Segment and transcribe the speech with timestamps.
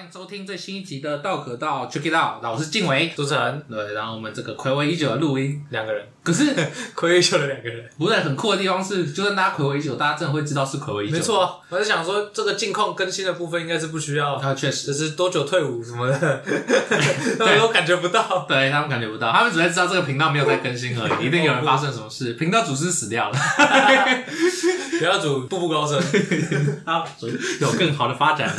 [0.00, 3.62] 欢迎收听最新一集的《道可道 Check It Out》，我是静伟主持人。
[3.68, 6.54] 对，然后我们这个暌违已久的录音，两个人，可是
[6.94, 11.16] 暌违已久的两个人，不是很酷的地方是，就算大家暌违已久，大家真的会知道是暌违已久。
[11.16, 16.42] 没错，我是想说，这个近况更新的部分应该是不需要，啊，确实，只是多久退伍什么的，
[17.38, 23.36] 他们都感觉不到，对他们感觉不到，他们只会知道这个频道没有在更新而已， 一定有人发生什么事，频道主是死掉了，
[24.98, 26.00] 频道主步步高升，
[26.86, 27.04] 他
[27.60, 28.50] 有更好的发展。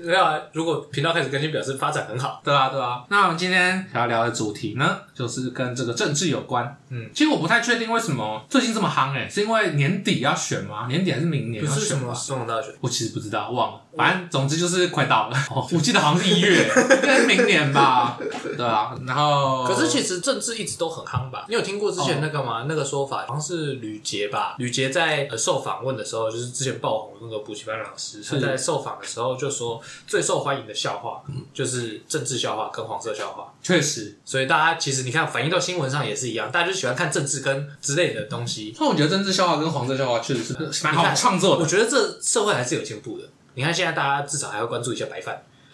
[0.00, 2.42] 没有啊，如果频道开始更新，表示发展很好。
[2.44, 3.02] 对啊，对啊。
[3.08, 6.76] 那我们今天要聊的主题呢，就是跟这个政治有关。
[6.94, 10.86] 嗯，其实我不太确定为什么最近这么夯诶，是因为年底要选吗？
[10.88, 11.74] 年底还是明年要选？
[11.74, 12.74] 不是什么总统大选？
[12.80, 13.81] 我其实不知道，忘了。
[13.96, 15.36] 反正总之就是快到了。
[15.50, 18.18] 哦， 我记得好像是一月，应该是明年吧？
[18.56, 18.96] 对啊。
[19.06, 21.44] 然后，可是其实政治一直都很夯吧？
[21.48, 22.66] 你有听过之前那个吗？
[22.68, 24.54] 那个说法好像是吕杰吧？
[24.58, 33.52] 吕杰在受访问的时候，就是之前爆红的那个补习班老师，他在受访的时候就说，最受欢迎的笑话就是政治笑话跟黄色笑话。
[33.62, 38.74] 确实，所以大家其实你看反映到新闻上也是一样，大家就喜欢看政治跟之类的东西。
[38.80, 41.62] 那我觉得政治笑话跟黄色笑话确实是蛮好创作的。
[41.62, 43.24] 我觉得这社会还是有进步的。
[43.54, 45.42] 你看现在大家至少还要关注一下白饭，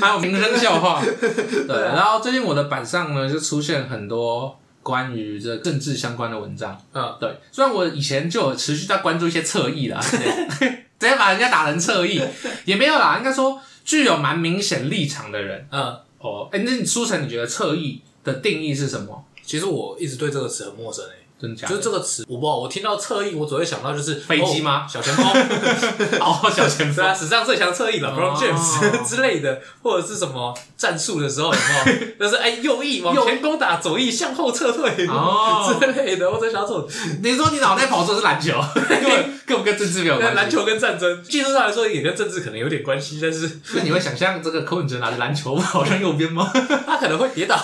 [0.00, 1.02] 还有民生笑话。
[1.04, 6.80] 对，然后最近我的板上呢就出现很多关于这政治相关的文章。
[6.92, 9.98] 嗯，对，虽然我以前就有持续在关注一些侧翼啦，
[10.98, 12.22] 直接把人家打成侧翼
[12.64, 15.66] 也没有啦，应该说具有蛮明显立场的人。
[15.70, 19.24] 嗯，哦，哎，那你书城你觉得侧翼的定义是什么？
[19.44, 21.21] 其实我一直对这个词很陌生诶、欸。
[21.42, 22.56] 真假就是这个词，我不知道。
[22.56, 24.86] 我听到侧翼，我只会想到就是飞机吗？
[24.88, 25.26] 小前锋，
[26.20, 32.14] 哦，小前锋， 啊，史上最强侧翼了，LeBron James 之类的，或者是什么战术的时候有没有？
[32.20, 36.30] 就是哎，右翼往前攻打，左翼向后撤退哦之类的。
[36.30, 36.88] 我在想说，
[37.24, 38.52] 你说你脑袋跑出是篮球，
[38.88, 40.36] 根本根本跟政治没有关系。
[40.36, 46.48] 篮球跟战争，技术上来说也跟政治可能有点关系，但是那你会想象这个柯文哲拿着篮球跑向右边吗？
[46.86, 47.58] 他可能会跌倒，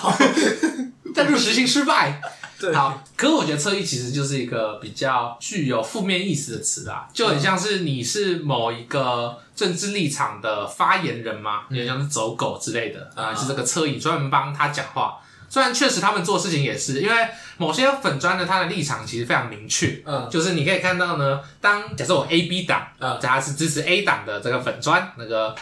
[1.14, 2.20] 战术执行失败。
[2.58, 2.74] 对。
[2.74, 15.18] 好，可是我觉得侧翼其实就是一个比较具有负面意思的词啦，就很像是你是某一个政治立场的发言人嘛，有点像是走狗之类的啊，就、嗯、这个侧翼专门帮他讲话。
[15.50, 25.54] 虽然确实他们做事情也是，因为某些粉专的他的立场其实非常明确，嗯，就是你可以看到呢，当假设我 A B 党，呃，假设是支持 A 党的这个粉专那个。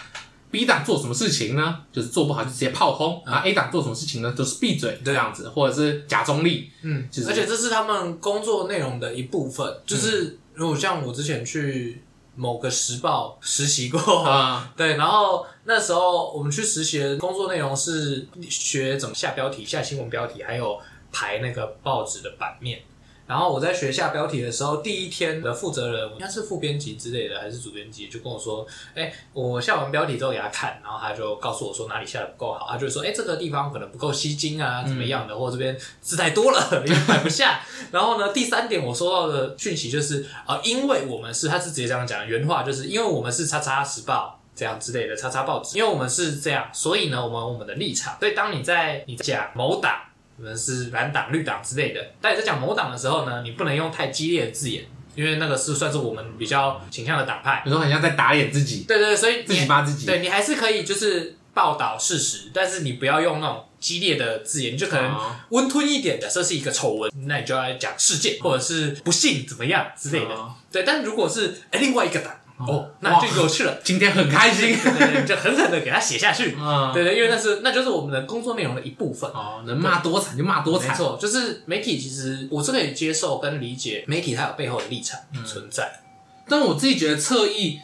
[0.51, 1.83] B 档做什么事情呢？
[1.93, 4.33] 就是做不好就直接炮轰，然后 A 档做什么事情呢？
[4.37, 6.71] 就是闭嘴这样子，或者是假中立。
[6.83, 9.81] 嗯，就是，而且这是他们工作内容的一部分。
[9.85, 12.03] 就是如果像我之前去
[12.35, 20.79] 某个时报实习过啊， 对，然后那时候我们去实习的工作内容是学怎么下标题、下新闻标题，还有
[21.13, 22.81] 排那个报纸的版面。
[23.27, 32.27] 然后我在学下标题的时候，第一天的负责人应该是副编辑之类的，还是主编辑，就跟我说：“哎，我下完标题之后给他看，然后他就告诉我说哪里下的？
[32.27, 37.61] 不够好，他就说：哎，这个地方可能不够吸睛啊，怎么样的，或者这边字太多了，也摆不下。
[37.91, 39.57] 然后呢，第三点我收到的？
[39.59, 45.17] 讯息就是啊、因为我们是，他是直接这样讲，原话就是因为我们是叉叉时报这样之类的？
[45.17, 47.75] 叉叉报纸，因为我们是这样，所以呢，我们我们的？
[47.75, 48.17] 立场。
[48.21, 49.93] 所以当你在你讲某党。
[50.39, 57.63] 可能是蓝党、绿党之类的，但你在讲某党的时候呢，你不能用太激烈的字眼，因为那个是算是我们比较倾向的党派。
[57.65, 58.85] 有时候很像在打脸自己。
[58.87, 60.07] 对对对，所以自己骂自己。
[60.07, 65.15] 对，你还是可以就是报道事实，但是你不要用那种激烈的字眼，你就可能
[65.51, 66.21] 温吞一点。
[66.21, 70.35] 假设是一个丑闻，那你就要讲事件，或者是不幸怎么样之类的。
[70.71, 72.33] 对，但如果是哎另外一个党。
[72.59, 73.79] 哦，那就有趣了。
[73.85, 76.57] 今天很开心，对 对对，就狠狠的给他写下去。
[76.59, 79.31] 嗯，对对，因为那是那就是我们的工作内容的一部分。
[79.31, 80.89] 哦，能骂多惨就骂多惨。
[80.89, 85.85] 没错，就是媒体其实我是可以接受跟理解媒体它有背后的立场存在。
[85.85, 86.01] 嗯，
[86.49, 87.81] 但我自己觉得侧翼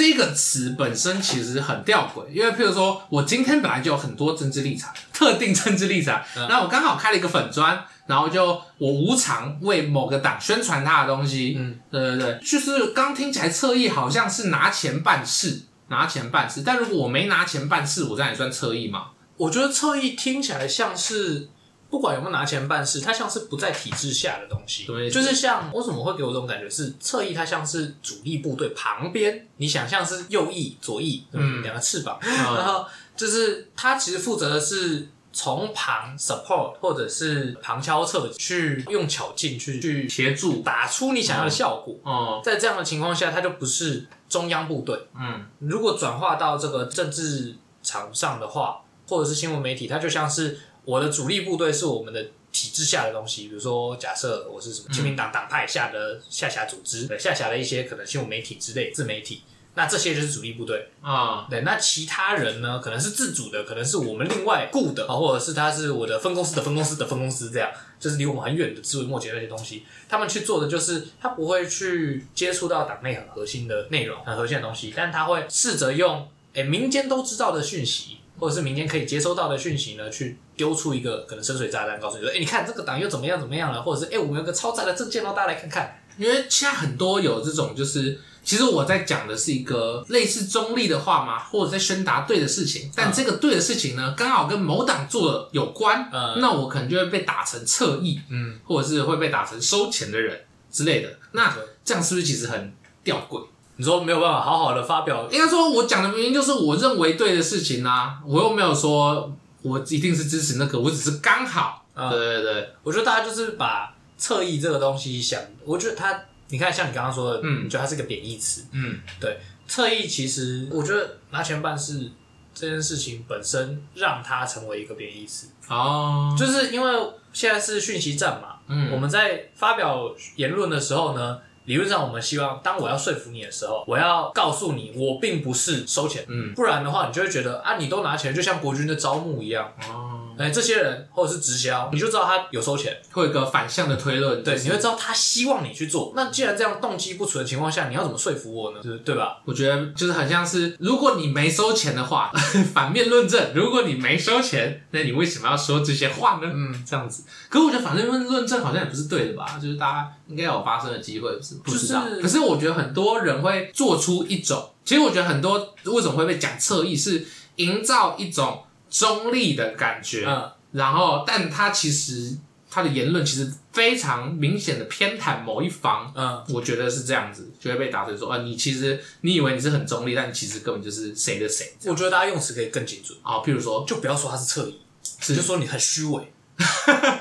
[0.00, 7.84] 这个词本身其实很吊诡，因为譬如说我今天本来就有很多政治立场，特定政治立场，那，嗯，我刚好开了一个粉专。
[8.06, 8.44] 然后就
[8.78, 16.62] 我无偿为某个党宣传他的东西，嗯，对对对，就是刚听起来侧翼好像是拿钱办事，拿钱办事。
[16.66, 19.10] 但如果我没拿钱办事，我这样也算侧翼吗？
[19.36, 21.50] 我觉得侧翼听起来像是
[21.90, 24.84] 不管有没有拿钱办事，它像是不在体制下的东西。
[24.86, 35.08] 对，就是像为什么会给我这种感觉是侧翼，它像是主力部队旁边，你想象是右翼、左翼，嗯，两个翅膀，嗯，然后就是它其实负责的是。
[35.32, 41.94] 从旁 support 或者是旁敲侧击去用巧劲去去协助打出你想要的效果。
[42.02, 45.06] 哦，在这样的情况下，它就不是中央部队。
[45.14, 50.58] 嗯，如果转化到这个政治场上的话，或者是新闻媒体，它就像是
[50.90, 52.20] 我的主力部队是我们的
[52.50, 53.46] 体制下的东西。
[53.46, 59.42] 比如说，假设我是什么亲民党党派下的下辖组织，下辖的一些可能新闻媒体之类自媒体。
[59.76, 61.46] 那这些就是主力部队啊。
[61.48, 67.70] 对，那其他人呢，可能是自主的，可能是我们另外雇的啊，或者是他是我的分公司的分公司的分公司，这样
[68.00, 85.96] 就是离我们很远的枝微末节那些东西，他们去做的就是他不会去接触到党内很核心的内容、很核心的东西，但他会试着用诶民间都知道的讯息，或者是民间可以接收到的讯息呢，去丢出一个可能深水炸弹，告诉你说，诶你看这个党又怎么样怎么样了，或者是诶我们有个超赞的证件哦，大家来看看。
[86.18, 100.38] 因为现在很多有这种，就是其实我在讲的是一个类似中立的话嘛，或者在宣达对的事情，但这个对的事情呢，刚好跟某党做的有关，嗯，那我可能就会被打成侧翼，嗯，或者是会被打成收钱的人
[100.70, 101.08] 之类的。
[101.32, 103.42] 那这样是不是其实很吊诡？
[103.80, 105.26] 你说没有办法好好的发表？
[105.32, 111.84] 应该说，我讲的原因就是我认为对的事情啊，我又没有说我一定是支持那个，我只是刚好。
[111.94, 113.94] 对对对，我觉得大家就是把。
[114.22, 116.14] 侧翼这个东西想，我觉得它，
[116.48, 122.10] 你看，像你刚刚说的，嗯，你觉得它是个贬义词，嗯，对，侧翼其实，我觉得拿钱办事
[122.52, 126.92] 这件事情本身让它成为一个贬义词，哦，就是因为
[127.32, 131.38] 现在是讯息战嘛，嗯，我们在发表言论的时候呢，
[131.70, 140.19] 理论上我们希望，当我要说服你的时候，我要告诉你，我并不是收钱，嗯，不然的话，你就会觉得啊，你都拿钱，就像国军的招募一样，哦。
[140.40, 146.12] 哎，这些人或者是直销，你就知道他有收钱，会有一个反向的推论，对，你会知道他希望你去做。
[146.16, 148.80] 那既然这样动机不纯的情况下，你要怎么说服我呢？
[148.82, 149.42] 就是对吧？
[149.44, 152.32] 我觉得就是很像是，如果你没收钱的话，
[152.72, 156.50] 反面论证，如果你没收钱，那你为什么要说这些话呢？
[156.50, 157.24] 嗯，这样子。
[157.48, 159.58] 可是我觉得反面论论证好像也不是对的吧？
[159.60, 162.08] 就是大家应该有发生的机会，是不知道。
[162.08, 167.26] 就是、可是我觉得很多人会做出一种，其实我觉得很多为什么会被讲侧翼，是
[167.56, 170.26] 营造一种中立的感觉。
[170.26, 170.50] 嗯。
[170.72, 172.36] 然后，但他其实
[172.70, 181.72] 他的言论其实非常明显的偏袒某一方，嗯，我觉得是这样子，就会被打成说，啊，你其实你以为你是很中立，但你其实根本就是谁的谁。
[181.86, 184.78] 我觉得大家用词可以更精准啊，譬如说，就不要说他是侧翼，
[185.18, 186.64] 是就说你很虚伪，你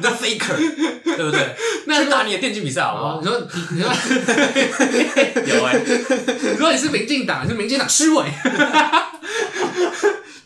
[0.04, 0.56] 叫 faker，
[1.04, 1.56] 对不对？
[1.88, 3.19] 那去打你的电竞比赛好不好？
[3.19, 3.89] 你说你你说
[5.57, 8.31] 有哎、欸， 如果你是民进党，你是民进党虚伪。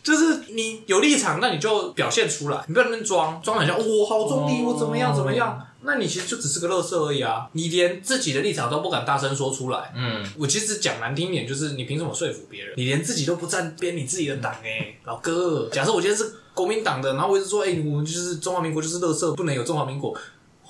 [0.04, 5.58] 就是你有立场，那你就表现出来，你不要在那边装，装很像我好中立，我怎么样怎么样？
[5.86, 7.46] 那你其实就只是个乐色而已啊！
[7.52, 9.92] 你连自己的立场都不敢大声说出来。
[9.94, 12.74] 嗯，我其实讲难听一点，就是你凭什么说服别人？
[12.76, 20.16] 你连自己都不站边你自己的党哎、欸，老哥，假设我今天是国民党的，然后我一直说，哎、欸，我们就是中华民国就是乐色，不能有中华民国。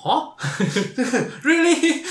[0.03, 0.33] 哦，
[1.43, 2.01] really？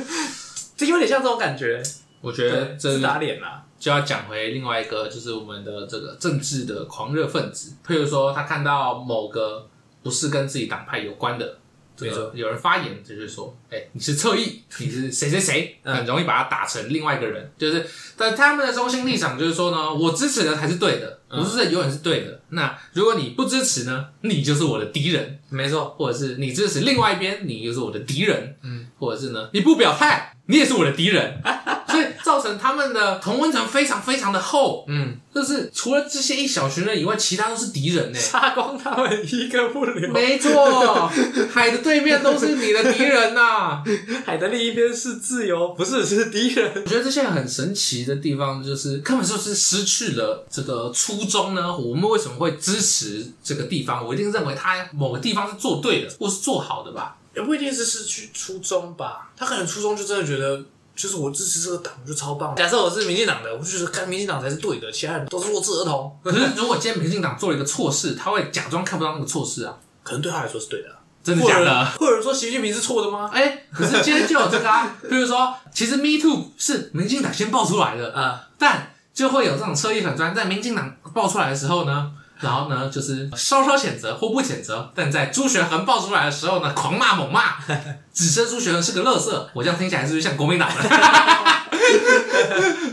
[0.76, 1.82] 这有点像这种感觉。
[2.26, 3.62] 我觉得这打脸啦。
[3.78, 9.68] 就要讲回另外一个，就是我们的这个政治的狂热分子，譬如说他看到某个
[10.02, 11.58] 不是跟自己党派有关的，
[11.98, 17.52] 比如说有人发言，就是说，哎、欸，你是侧翼，你是谁谁谁， 很容易把他打成另外一个人。
[17.58, 17.86] 就是，
[18.16, 22.40] 但他们的中心立场就是说呢，我支持的才是对的，我支持的永远是对的。
[22.48, 25.94] 那如果你不支持呢，你就是我的敌人，没错。
[25.98, 31.42] 或者是你支持另外一边，你就是我的敌人，嗯，或者是呢，你不表态，你也是我的敌人。
[31.88, 40.12] 所以造成他们的同温层非常非常的厚，嗯，就是除了这些一小群人以外，其他都是敌人呢，杀光他们一个不留。
[40.12, 41.08] 没错，
[41.50, 43.84] 海的对面都是你的敌人呐、啊，
[44.26, 46.70] 海的另一边是自由，不是是敌人。
[46.74, 51.74] 我觉得这些很神奇的地方，就是根本就是失去了这个初衷呢。
[51.74, 54.04] 我们为什么会支持这个地方？
[54.04, 57.16] 我一定认为他某个地方是做对的，或是做好的吧？
[57.36, 60.64] 也不一定是失去初衷吧，他可能初衷就真的觉得。
[60.96, 62.56] 就是我支持这个党，我就超棒。
[62.56, 66.18] 假设我是民进党的，我就觉得看民进党才是对的，其他人都是弱智儿童。
[66.24, 69.76] 可是如果今天民进党做了一个错事，他会假装看不到那个错事啊？
[70.02, 70.88] 可能对他来说是对的，
[71.22, 71.84] 真的假的？
[71.98, 73.30] 或者说习近平是错的吗？
[73.30, 82.10] 哎、欸，可是今天就有这个啊，比如说，其实 Me Too 是民进党先爆出来的啊、嗯，但就会有这种侧翼粉砖在民进党爆出来的时候呢。
[82.40, 87.54] 然后呢，就是稍稍谴责或不谴责，但在朱学恒爆出来的时候呢，狂骂猛骂，
[88.12, 89.30] 指称朱学恒是个垃圾。
[89.54, 90.74] 我这样听起来是不是像国民党的？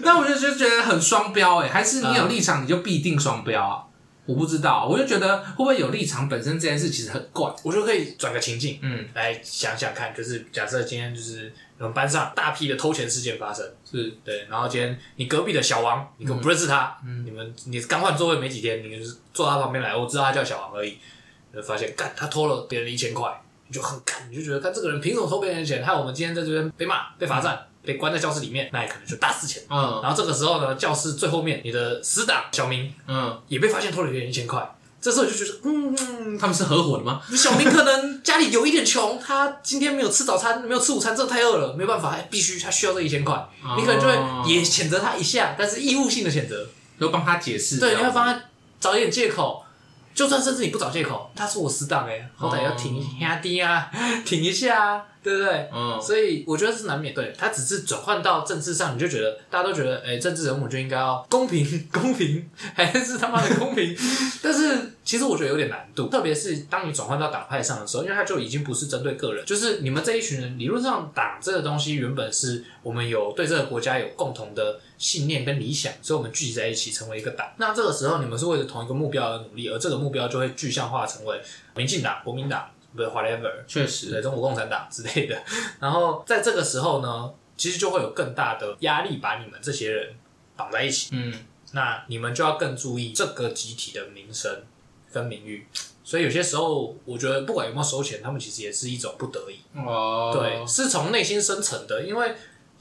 [0.03, 3.83] 那我就就觉得很双标哎，还是你有立场你就必定双标啊？
[4.25, 7.53] 我不知道，我就觉得会不会有立场本身这件事其实很怪。
[7.63, 14.13] 我就可以转个情境，嗯，来想想看，就是假设今天就是我们班上大批的偷钱事件发生，是。
[14.23, 20.97] 对，然后今天你隔壁的小王，你根本不认识他，嗯，你们你刚换座位没几天，你就是坐他旁边来，我知道他叫小王而已，
[21.53, 23.29] 就发现干他偷了别人一千块，
[23.67, 27.55] 你就很干，你就觉得看这个人凭什么偷别人的钱，害我们今天在这边被骂被罚站。
[27.55, 29.61] 嗯被关在教室里面，那也可能就大事情。
[29.69, 34.75] 嗯，然后这个时候呢，教室最后面，你的死党小明，嗯，也被发现偷了别人一千块。
[35.01, 37.21] 这时候就觉得，嗯，他们是合伙的吗？
[37.35, 44.13] 小明可能家里有一点穷，他今天没有吃早餐，没有吃午餐，真的太饿了，没办法，必须他需要这一千块，哦、你可能就会
[44.49, 46.65] 也谴责他一下，但是义务性的谴责，
[46.97, 48.41] 就帮他解释，对，你会帮他
[48.79, 49.61] 找一点借口。
[50.15, 53.89] 就算甚至你不找借口，他是我死党哎，好歹要挺一下 低啊，
[54.23, 55.69] 挺一下啊，对不对？
[55.73, 57.13] 嗯，所以我觉得是难免。
[57.13, 63.95] 对，他只是转换到政治上，你就觉得大家都觉得，哎、欸，政治人物就应该要公平， 公平，还是他妈的公平？
[64.43, 74.79] 但是其实我觉得有点难度，特别是当你转换到党派上的时候，因为他就已经不是针对个人，就是你们这一群人，理论上党这个东西原本是我们有对这个国家有共同的。
[74.95, 77.45] 信念跟理想，所以我们聚集在一起成为一个党。
[77.57, 81.41] 那这个时候，你们是为了同一个目标而努力，而这个目标就会具象化成为
[81.75, 85.41] 民进党、国民党，不是 whatever，确实，对，中国共产党之类的。
[85.79, 90.15] 然后在这个时候呢，其实就会有更大的压力把你们这些人
[90.55, 91.09] 绑在一起。
[91.13, 91.33] 嗯，
[91.71, 94.63] 那你们就要更注意这个集体的名声
[95.11, 95.67] 跟名誉。
[96.03, 99.59] 所以有些时候，我觉得不管有没有收钱，他们其实也是一种不得已。
[99.79, 102.35] 哦，对，是从内心深层的，因为。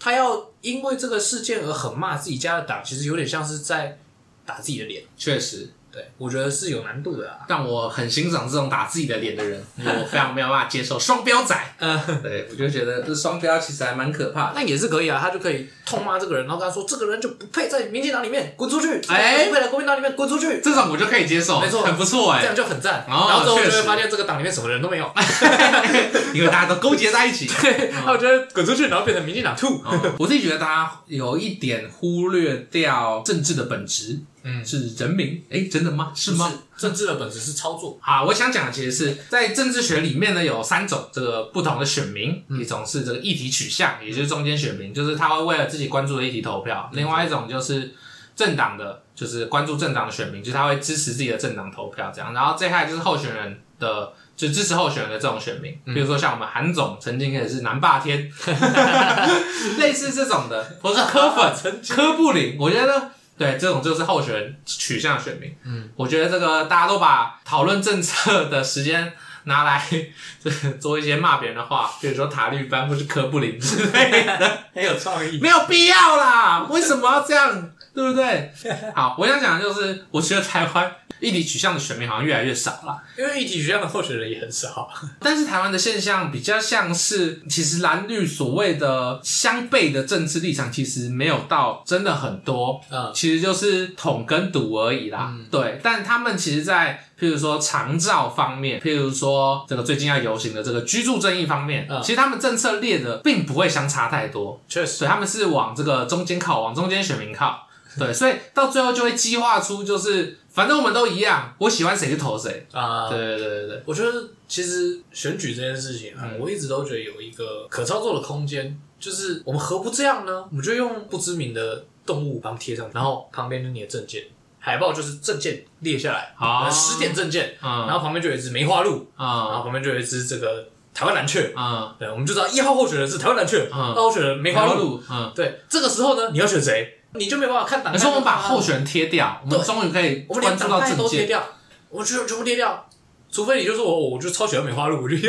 [0.04, 4.00] 他要因为这个事件而狠骂自己家的党，其实有点像是在
[4.44, 5.04] 打自己的脸。
[5.16, 5.70] 确实。
[5.92, 11.54] 对，我觉得是有难度的啊，但我很欣赏这种打自己的脸的人，我非常没有办法接受双标仔。
[11.78, 14.52] 嗯，对，我就觉得这双标其实还蛮可怕的。
[14.54, 20.62] 那也是可以啊，他就可以痛骂这个人，然后跟他说这个人就不配在民进党里面滚出去，哎，不配在国民党里面滚出去。
[20.64, 23.04] 这种我就可以接受，没错，很不错哎，这样就很赞。
[23.06, 25.12] 然后之后就会发现这个党里面什么人都没有，
[26.32, 27.46] 因为大家都勾结在一起。
[27.60, 29.78] 对，那我觉得滚出去，然后变成民进党 two。
[30.18, 34.18] 我自己觉得大家有一点忽略掉政治的本质。
[34.44, 35.44] 嗯，是人民？
[35.48, 36.12] 哎、欸，真的吗？
[36.14, 36.50] 是吗？
[36.50, 37.98] 是政治的本质是操作。
[38.00, 47.94] 好，我想讲的其实是在政治学里面呢，有三种这个不同的选民，嗯、一种是这个议题取向，也就是中间选民，就是他会为了自己关注的议题投票；嗯、另外一种就是
[48.34, 52.34] 政党的，就是关注政党的选民，就是他会支持自己的政党投票这样。
[52.34, 58.28] 然后这一块就是候选人的，就支持候选人的这种选民，比如说像我们韩总曾经也是南霸天，
[59.78, 63.12] 类似这种的，或是柯粉、 柯布林，我觉得。
[63.38, 65.54] 对，这种就是候选人取向选民。
[65.64, 69.12] 嗯，我觉得这个大家都把讨论政策的时间
[69.44, 69.82] 拿来
[70.80, 75.40] 做一些骂别人的话，比如说塔利班或是科布林之类的， 很有创意。
[75.40, 77.70] 没有必要啦，为什么要这样？
[77.94, 78.50] 对不对？
[78.94, 80.92] 好，我想讲的就是，我觉得台湾。
[81.20, 84.90] 议题取向的选民好像越来越少了，因为议题取向的候选人也很少。
[85.20, 95.28] 但是台湾的现象比较像是，其实蓝绿所谓的相悖的政治立场，其实没有到真的很多，嗯，其实就是统跟独而已啦。
[95.32, 107.68] 嗯、对，但他们其实，在譬如说长照方面，譬如说这个最近要游行的这个居住正义方面，嗯，其实他们政策列的并不会相差太多，确实，所以他们是往这个中间靠，往中间选民靠。
[107.98, 113.08] 对，所以到最后就会激化出，就是反正我们都一样，我喜欢谁就投谁啊！
[113.08, 120.44] 对对对对对，我觉得其实选举这件事情啊，嗯、我一直都觉得有一个可操作的空间，就是我们何不这样呢？
[120.50, 124.24] 我们就用不知名的动物帮它贴上去，然后旁边就是你的证件，
[124.58, 136.98] 海报就是证件列下来，好，十点证件，嗯，然后旁边就有一只梅花鹿，啊、嗯，然后旁边就有一只这个台湾蓝雀，嗯，对，我们就知道一号候选人是台湾蓝雀，嗯，二号候选人梅花鹿，嗯，对，这个时候呢，你要选谁？
[137.14, 137.92] 你就没办法看党。
[137.92, 140.98] 你说我们把候选人贴掉，我们终于可以关注到政见。
[140.98, 141.44] 都贴掉，
[141.90, 142.88] 我们全全部贴掉，
[143.30, 145.16] 除非你就说我，我就超喜欢梅花鹿，我就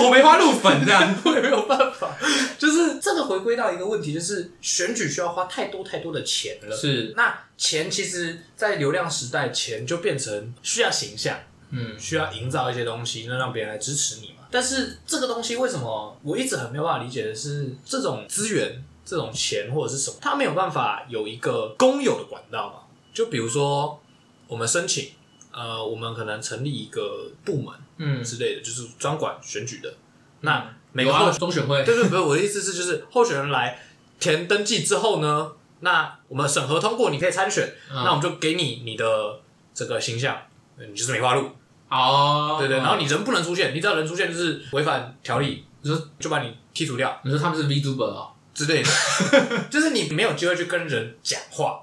[0.00, 2.16] 我梅花鹿粉这样， 我也没有办法。
[2.56, 6.76] 就是这个回归到一个问题，就是选举需要花太多太多的钱了。
[6.76, 11.36] 是，那钱其实，在流量时代，钱就变成需要形象，
[11.70, 14.46] 嗯，需要营造一些东西，能让别人来支持你嘛。
[14.50, 18.82] 但是这个东西为什么我一直很没有办法理解的是，这种资源。
[19.08, 22.80] 这种钱或者是什么，他没有办法有一个公有的管道嘛？
[23.14, 23.98] 就比如说，
[24.46, 25.12] 我们申请，
[25.50, 29.94] 呃，我们可能成立一个部门，嗯之类的，就是专管选举的。
[30.42, 33.80] 那每个候中选会，对对，不是我的意思是，就是候选人来
[34.20, 39.40] 填登记之后呢，那我们审核通过，你可以参选，那我们就给你你的
[39.72, 40.36] 这个形象，
[40.76, 41.50] 你就是梅花鹿
[41.88, 47.18] 哦，对对，然后你人不能出现，你只要人出现就是违反条例，就就把你剔除掉。
[47.24, 48.28] 你说他们是 VTuber 啊？
[48.58, 48.90] 之类的，
[49.70, 51.80] 就是你没有机会去跟人讲话，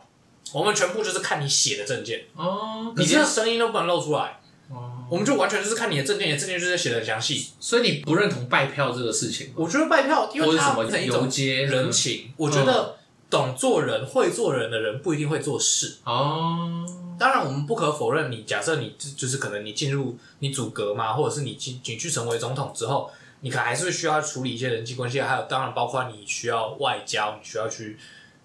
[0.51, 2.25] 我们全部就是看你写的证件。
[2.35, 4.41] 哦，你连声音都不能露出来。
[4.69, 9.53] 哦，我们就完全就是看你的证件，你的证件就是写的很详细，所以你不认同拜票这个事情？
[9.55, 12.97] 我觉得拜票，因为它是一种人情，我觉得
[13.29, 15.95] 懂做人、会做人的人不一定会做事。
[16.03, 16.85] 哦。
[17.17, 23.09] 当然，我们不可否认，你假设你就是可能你进入你组阁嘛，或者是你进你去成为总统之后。
[23.45, 27.95] 你可能还是需要处理一些人际关系，还有当然包括你需要外交，你需要去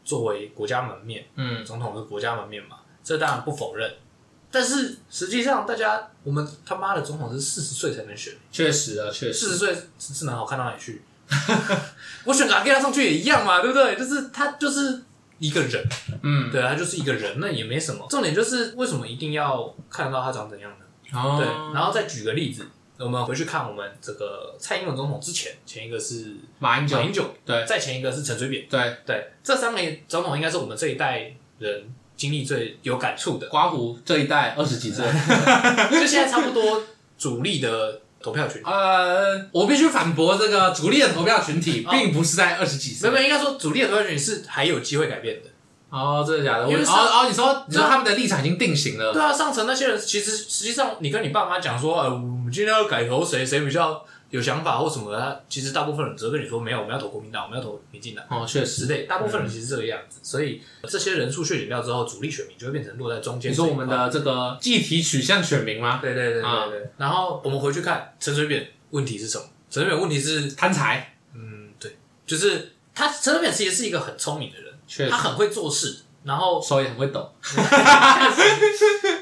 [0.05, 3.91] 作为国家门面，嗯，总统是国家门面嘛，这当然不否认。
[4.51, 11.01] 但是实际上，大家我们他妈的总统是四十岁才能选，确实啊，确实，四十岁是能好看到哪里去？
[12.27, 13.97] 我选个阿给他上去也一样嘛，对不对？
[13.97, 15.03] 就是他就是
[15.39, 15.83] 一个人，
[16.23, 18.07] 嗯，对，他就是一个人，那也没什么。
[18.11, 20.85] 重点就是为什么一定要看到他长怎样呢？
[21.19, 22.67] 哦，对，然后再举个例子，
[23.01, 33.49] 我们回去看我们这个蔡英文总统之前，前一个是马英九，马英九，对，再前一个是陈水扁，对对，这三个总统应该是我们这一代人经历最有感触的。
[33.49, 35.07] 刮胡这一代二十几岁，
[35.91, 36.83] 就现在差不多
[37.19, 38.01] 主力的。
[38.23, 43.09] 投票群呃，我必须反驳这个主力的投票群体，并不是在二十几岁。
[43.09, 45.49] 没有，应该说主力的投票群体是还有机会改变的。
[45.91, 46.69] 哦，真的假的？
[46.69, 49.13] 因为哦哦，你说你说他们的立场已经定型了。
[49.13, 54.05] 对啊，上层那些人其实实际上，你跟你爸妈讲说，呃，我们今天要改投谁，谁比较。
[54.31, 58.25] 有想法或什么其实大部分人只会跟你说没有，我们要投国民党，我们要投民进党。
[58.29, 60.21] 哦，确实，对，大部分人其实这个样子。
[60.21, 63.51] 嗯、所以这些人数削减掉之后，主力选民就会变成落在中间。
[63.51, 65.99] 你说我们的这个计题取向选民吗？
[66.01, 66.79] 对对对对对。
[66.79, 69.45] 嗯、然后我们回去看陈水扁，问题是什么？
[69.69, 71.17] 陈水扁问题是贪财。
[71.35, 77.33] 嗯，对，就是他陈水扁其实是一个很聪明的人，确实，他很会做事，然后手也很会抖。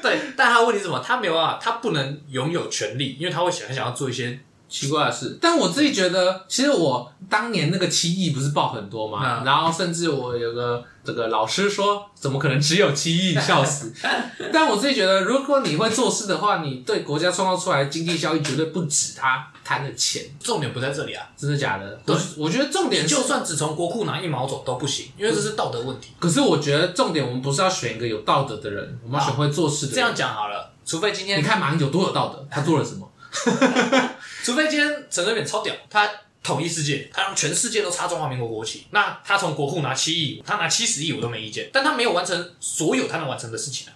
[0.01, 0.99] 对，但他问题是什么？
[1.05, 4.39] 他没有办法，他不能拥有权利，因为他会想想要做一些。
[4.71, 9.39] 奇怪的事，但我自己觉得，其实我当年那个七亿不是报很多吗？
[9.39, 13.33] 嗯、然后甚至我有个这个老师说，怎么可能只有七亿？
[13.33, 13.91] 笑死！
[14.53, 20.23] 但我自己觉得，如果你会做事的话，你对国家创造出来的经济效益绝对不止他贪的钱。
[20.39, 21.93] 重点不在这里啊，真的假的？
[22.03, 26.09] 对我我觉得重点就算只从国库拿一毛走都不行，因为这是道德问题。
[26.17, 29.95] 可是我觉得重点，我们不是要选一个有道德的人，我们要选会做事的人。
[29.95, 33.07] 这样讲好了，除非今天你看马英九多有道德，他做了什么？
[34.43, 36.09] 除非今天陈水扁超屌，他
[36.41, 43.93] 统一世界，他让全世界都插中华民国国旗，那他从国库拿七亿，他拿七十亿我都没意见，但他没有完成所有他能完成的事情啊，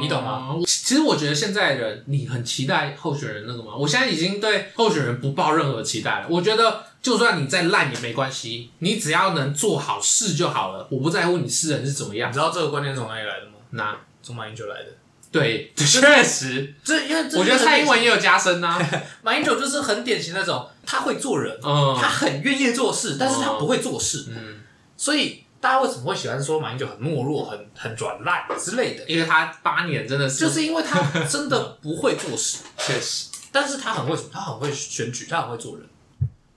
[0.00, 0.48] 你懂吗？
[0.50, 3.74] 嗯，其实我觉得现在的人，你很期待候选人那个吗？
[3.76, 6.26] 我现在已经对候选人不抱任何期待了。
[6.28, 10.86] 我觉得就算你再烂也没关系，你只要能做好事就好了。
[10.90, 12.30] 我不在乎你私人是怎么样。
[12.30, 13.52] 你知道这个观念从哪里来的吗？
[13.70, 14.86] 那从马英九来的。
[15.30, 18.80] 对， 确实，这因为我觉得蔡英文也有加深呐。
[19.22, 24.60] 马英九就是很典型那种，他会做人，嗯，他很愿意做事，但是他不会做事，嗯，
[24.96, 29.04] 所以大家为什么会喜欢说马英九很懦弱、很很软烂之类的？
[29.08, 34.28] 因为他八年真的是，就是因为他 真的不会做事，确实，但是他很会什么？
[34.32, 35.84] 他很会选举，他很会做人，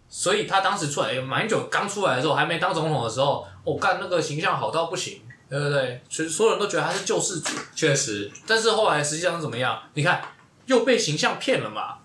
[0.08, 5.22] 所以他当时出来，马英九刚出来的时候，还没当总统的时候，我干那个形象好到不行。
[5.50, 6.00] 对不对？
[6.08, 8.32] 其实所有人都觉得他是救世主，确实。
[8.46, 9.82] 但是后来实际上怎么样？
[9.96, 10.22] 你看，
[10.68, 11.96] 又被形象骗了嘛，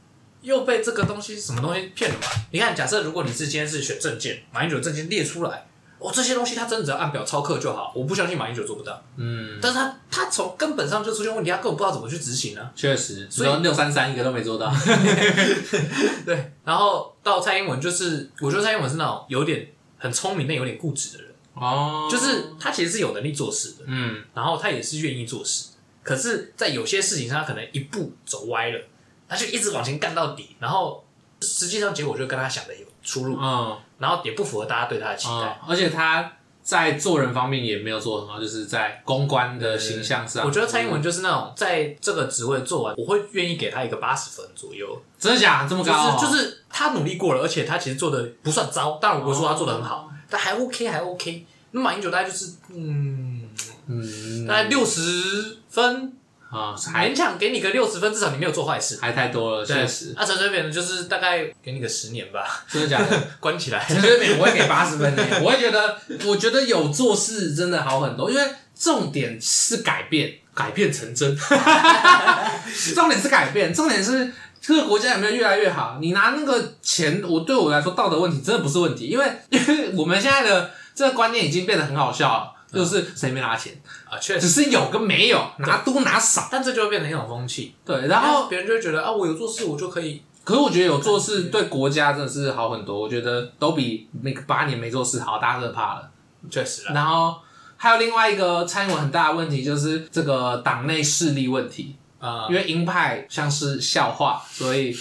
[0.40, 2.26] 又被这个东西什么东西骗了嘛？
[2.52, 5.66] 你看，假设如果你是今天是选证件，马英九证件列出来，
[6.04, 9.02] 哦，这些东西他真的只要按表操课就好，我不相信马英九做不到。
[9.16, 9.58] 嗯。
[9.62, 12.70] 但是他他从根本上就出现问题，他根本不知道怎么去执行呢。
[12.76, 14.70] 确实，所以六三三一个都没做到。
[16.26, 16.52] 对。
[16.64, 21.32] 然后到蔡英文，就是我觉得蔡英文是那种有点很聪明但有点固执的人。
[21.54, 25.68] 哦，就是他其实是有能力做事的，嗯，然后他也是愿意做事，
[26.02, 28.80] 可是，在有些事情上，他可能一步走歪了，
[29.28, 31.04] 他就一直往前干到底，然后
[31.40, 45.68] 实际上结果就跟他想的有出入，嗯，然后也不符合大家对他的期待，而且他在做人方面也没有做很好，就是在公关的形象上，我觉得蔡英文就是那种在这个职位做完，我会愿意给他一个八十分左右，真的假的？
[45.68, 46.16] 这么高？
[46.18, 50.10] 就是就是他努力过了，而且他其实做的不算糟，但我不会说他做的很好。
[50.30, 51.46] 但还 OK，还 OK。
[51.72, 53.48] 那马英九大概就是，嗯
[53.86, 56.16] 嗯，大概六十分
[56.54, 60.14] 啊，勉强给你个六十分，至少你没有做坏事，还太多了，确实。
[60.16, 63.22] 那陈水扁呢，就是大概给你个十年吧，真的假的？
[63.40, 63.84] 关起来。
[63.88, 65.12] 陈水扁我会给八十分，
[65.42, 68.42] 我会觉得，我觉得有做事真的好很多，因为
[68.78, 71.36] 重点是改变，改变成真。
[72.94, 75.98] 重点是改变，重点是这个国家有没有越来越好？
[76.00, 80.70] 你拿那个钱，我对我来说道德问题真的不是问题，因为因为我们现在的。
[80.96, 83.72] 这个观念已经变得很好笑了，就是谁没拿钱
[84.08, 84.18] 啊？
[84.18, 87.74] 确实，只是有跟没有，拿多拿少，但这就会变成一种风气。
[87.84, 90.22] 对，然后别人就会觉得啊，我有做事，我就可以。
[90.42, 96.10] 可是我觉得有做事对国家真的是好很多，我觉得都比那个八年没做事好，大家都怕了。
[96.50, 96.82] 确实。
[96.92, 97.36] 然后
[97.76, 104.94] 还有另外一个蔡英文很大的问题，就是这个党内势力问题啊，因为鹰派像是笑话，所以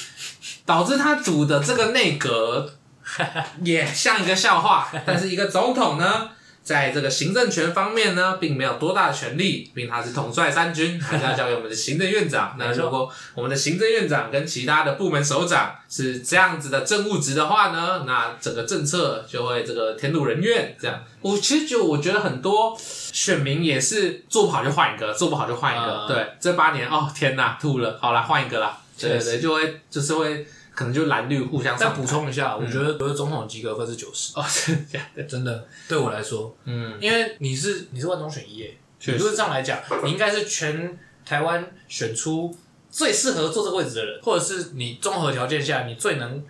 [0.66, 2.74] 导致他组的这个内阁。
[3.64, 6.30] 也像一个笑话，但是一个总统呢，
[6.64, 12.56] 在这个行政权方面呢，并没有多大的权力，并他是统帅三军，还是要交给我们的行政院长。
[12.58, 20.76] 那如果我们的行政院长跟其他的部门首长是这样子的政务职的话呢，那整个政策就会这个天怒人怨。
[20.80, 26.06] 这样，我其实就我觉得很多选民也是做不好就换一个，做不好就换一个。
[26.06, 28.78] 嗯、对，这八年哦天哪，吐了，好了，换一个啦。
[28.98, 30.48] 对对对，就会就是会。
[30.74, 31.78] 可能就蓝绿互相。
[31.78, 34.34] 再补充一下，我觉得我觉得总统及格分是九十。
[34.36, 35.24] 哦，真的假的？
[35.24, 42.56] 真的，对我来说，嗯，因为你是你是万中选一耶，确实，如果这样来讲，你应该是全台湾选出
[42.90, 46.44] 最适合坐这个位置的人，或者是你综合条件下你最能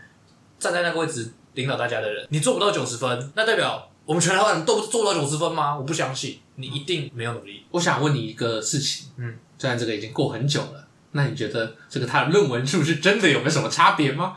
[0.58, 2.26] 站在那个位置领导大家的人。
[2.30, 5.78] 你做不到九十分，那代表我们全台湾人都做不到九十分吗？
[5.78, 7.66] 我不相信，你一定没有努力。
[7.72, 10.88] 我想问你一个事情，嗯，虽然这个已经过很久了。
[11.16, 14.36] 那你觉得这个他的论文是不是真的有没有什么差别吗？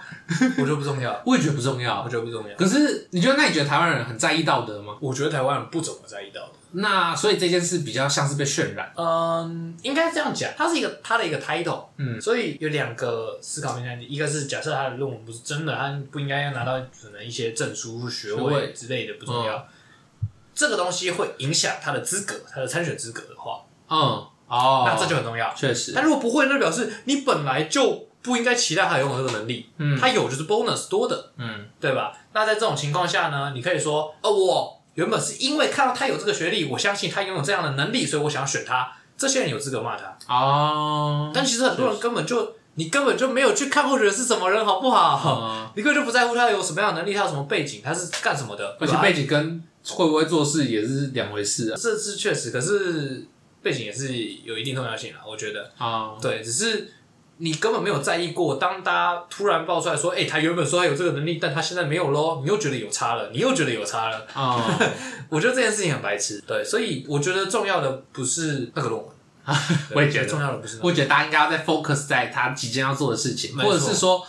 [0.58, 2.54] 我觉得不重要， 我也觉得不重要，我觉得不重要。
[2.56, 4.94] 可是你觉得，那你觉得台湾人很在意道德吗？
[5.00, 6.52] 我觉得台湾人不怎么在意道德。
[6.72, 8.92] 那所以这件事比较像是被渲染。
[8.96, 11.86] 嗯，应该这样讲，它是一个他的一个 title。
[11.96, 19.56] 嗯，所以有两个思考面向，一个是假设他的论文不是真的，他不应该要拿到可能一些证书、学位之类的不重要。
[19.56, 24.26] 嗯、这个东西会影响他的资格，他的参选资格的话，嗯。
[24.48, 25.92] 哦，那这就很重要，确实。
[25.94, 29.68] 但如果不会，那表示你本来就不应该期待他拥有这个能力。
[29.78, 32.12] 嗯，他有就是 bonus 多的，嗯，对吧？
[32.32, 38.92] 那在这种情况下呢，你可以说，哦，我原本是因为看到他有这个学历，我相信他拥有这样的能力，所以我想要选他。
[39.18, 41.30] 这些人有资格骂他哦。
[41.34, 45.70] 但其实很多人根本就，你根本就没有去看候选人是什么人，好不好？
[45.74, 48.76] 你根本就不在乎他有什么样的能力，他有什么背景，他是干什么的。
[48.78, 51.78] 而且背景跟会不会做事也是两回事啊。
[51.80, 53.26] 这是确实，可是。
[53.66, 56.92] 背景也是有一定重要性啊，我觉得啊，对，只是
[57.38, 58.54] 你根本没有在意过。
[58.54, 64.78] 当大家突然爆出来说，哎、欸，他原本说他有这个能力，但他现在没有喽，你又觉得有差了，你又觉得有差了啊。
[65.28, 69.10] 我觉得这件事情很白痴，对，所以我觉得重要的不是那个论文，
[69.96, 74.24] 我也觉得重要的不是，我觉得大家应该要再 focus 在他即将要做的事情，或者是说。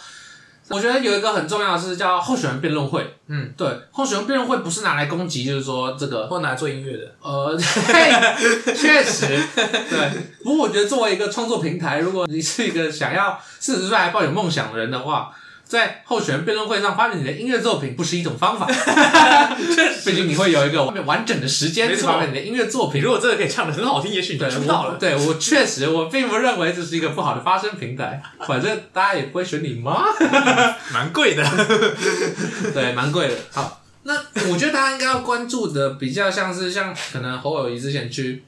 [0.70, 3.16] 我觉得有一个很重要的是叫候选人辩论会。
[3.28, 7.16] 嗯，对，候选人辩论会不是拿来攻击，就是说这个或拿来做音乐的。
[7.22, 10.12] 呃， 对，确实，对。
[10.44, 15.32] 不过我觉得作为一个创作平台，如果你是一个想要四十岁还抱有梦想的人的话。
[15.68, 18.66] 在候选人辩论会上发表你的音乐作品不是一种方法，
[20.06, 23.02] 毕竟你会有一个完整的时间去发表你的音乐作品。
[23.02, 24.96] 如果这个可以唱的很好听，也许你就出道了。
[24.98, 28.22] 对，我确实，我并不认为这是一个不好的发声平台。
[28.48, 30.06] 反正大家也不会选你吗？
[30.94, 31.44] 蛮贵的，
[32.74, 33.36] 对，蛮贵的。
[33.52, 34.14] 好，那
[34.50, 38.46] 我觉得大家应该要关注的比较像是像可能侯友谊之前去。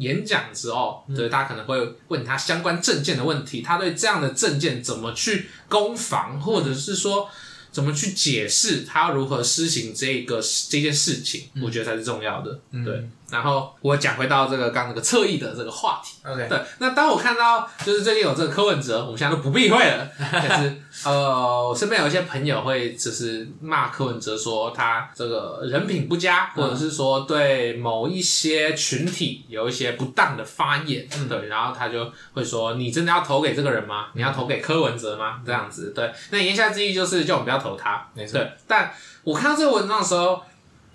[0.00, 7.28] 演讲时候，对，大家可能会问他相关证件的问题，他对这样的证件怎么去攻防，或者是说
[7.70, 13.08] 怎么去解释，他要如何施行这个这件事情，我觉得才是重要的，对。
[13.30, 16.58] 然后我讲回到这个刚那个侧翼的这个话题，OK，对。
[16.78, 31.46] 那当我看到就是最近有这个柯文哲，我们现在都不避讳了，但是呃，我身边有一些朋友会就是骂柯文哲说他这个人品不佳，或者是说对某一些群体有一些不当的发言，嗯，对。
[31.46, 34.08] 然后他就会说：“你真的要投给这个人吗？
[34.14, 35.40] 你要投给柯文哲吗？
[35.46, 36.12] 这样子，对。
[36.30, 38.38] 那言下之意就是叫我们不要投他，没错。
[38.38, 38.52] 对。
[38.66, 40.42] 但我看到这个文章的时候。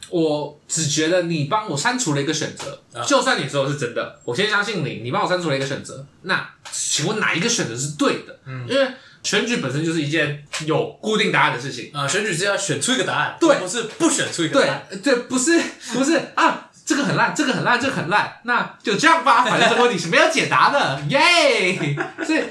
[0.09, 5.01] 我只觉得你帮我删除了一个选择，就算你说的是真的，我先相信你。
[5.03, 8.39] 你帮我删除了一个选择，那请问哪一个选择是对的？
[8.45, 8.87] 嗯，因为
[9.23, 15.59] 选举本身就是一件有固定答案的事情啊，选举是要选出一个答案，对，不是不选出一个答案，对，对，不是
[15.93, 22.43] 不是啊，这个很烂，这个很烂，这个很烂，那就这样吧，反正这个问题是没有解答的， 耶，所以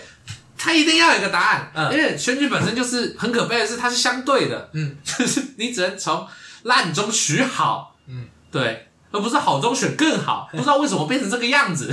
[0.58, 6.26] 他一定要有一个答案，嗯，因为选举本身就是很可悲的是，它是相对的，嗯， 就是你只能从。
[6.64, 10.48] 烂中取好，嗯，对，而不是好中选更好。
[10.52, 11.90] 不知道为什么变成这个样子，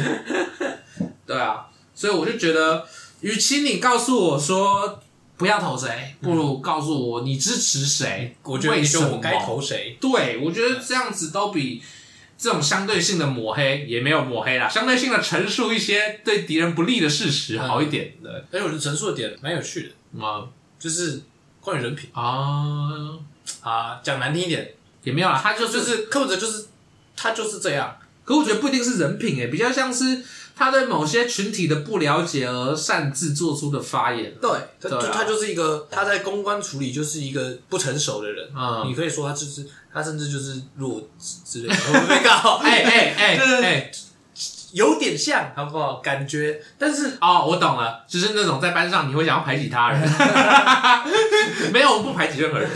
[1.25, 2.85] 对啊，所以我就觉得，
[3.21, 4.99] 与其你告诉我说
[5.37, 8.35] 不要投谁，不如告诉我你支持谁。
[8.43, 9.97] 我觉得为什么我该投谁？
[10.01, 11.81] 对，我觉得这样子都比
[12.37, 18.45] 这种相对性的抹黑也没有抹黑啦，相对性的陈述一些对敌人不利的事实好一点的。
[18.51, 20.47] 而且我觉得陈述的点蛮有趣的，嗯，
[20.79, 21.21] 就是
[21.59, 22.09] 关于人品
[23.61, 23.71] 啊。
[23.71, 26.65] 啊，讲难听一点也没有啦，他就就是柯文哲，就是
[27.15, 27.97] 他就是这样。
[28.23, 30.21] 可我觉得不一定是人品诶，比较像是
[30.55, 34.33] 他对某些群体的不了解而擅自做出的发言。
[34.39, 38.47] 对，他就他就是一个他在公关处理就是一个不成熟的人。
[38.55, 41.81] 嗯，你可以说他就是他甚至就是弱智之类的。
[41.87, 43.91] 我没搞， 哎哎哎哎。
[44.73, 45.95] 有点像，好不好？
[45.95, 50.01] 感觉，但是哦，我懂了，就是那种在班上你会想要排挤他人，
[51.71, 52.69] 没有，我不排挤任何人，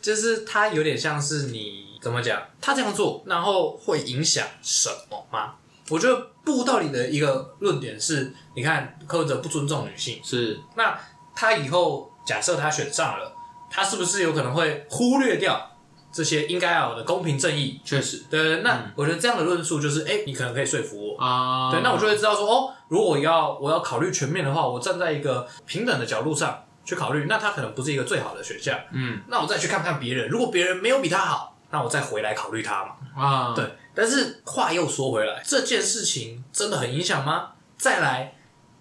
[0.00, 2.40] 就是他有点像是你怎么讲？
[2.60, 5.54] 他这样做，然后会影响什么吗？
[5.88, 10.98] 我觉得不无道理的一个论点是，你看柯文哲不尊重女性，是那
[11.34, 13.32] 他以后假设他选上了，
[13.70, 15.77] 他是不是有可能会忽略掉
[16.10, 17.80] 这些应该要有的公平正义？
[17.84, 21.70] 确实，对，那我觉得这样的论述就是，哎、欸，你可能可以说服我啊。
[21.70, 28.78] 对，那我就会知道说，哦，如果我要我要考虑全面的话，我站在一个平等的角度上去考虑，那他可能不是一个最好的选项。
[28.92, 33.22] 嗯，那我再去看看别人，如果别人没有比他好，那我再回来考虑他嘛。
[33.22, 33.64] 啊，对。
[33.94, 37.50] 但是话又说回来，这件事情真的很影响吗？
[37.76, 38.34] 再来，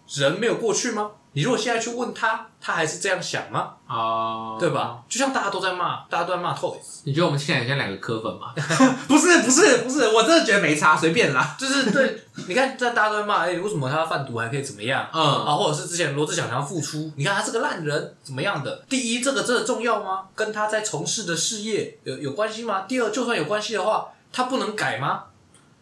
[0.08, 1.12] 人没有过去吗？
[1.34, 3.74] 你如果现在去问他，他还是这样想吗？
[3.86, 5.04] 啊，uh, 对吧？
[5.08, 7.02] 就像大家都在骂，大家都在骂 Toys。
[7.04, 8.54] 你觉得我们现在很像两个科粉吗？
[9.08, 11.56] 不是，不是，不是，我真的觉得没差，随便啦。
[11.60, 15.08] 就是对，你看，在大家都在骂，哎、欸，为什么他要贩毒还可以怎么样？
[15.14, 18.84] 嗯啊，或者是之前罗志祥想要复出，你看他是个烂人，怎么样的？
[18.90, 20.24] 第一，这个真的重要吗？
[20.34, 22.86] 跟他在从事的事业有有关系吗？
[22.88, 25.26] 第二，就算有关系的话，他不能改吗？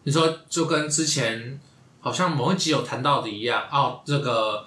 [0.02, 1.58] 你说就跟之前
[2.00, 4.66] 好像某一集有谈到的一样，哦，这个。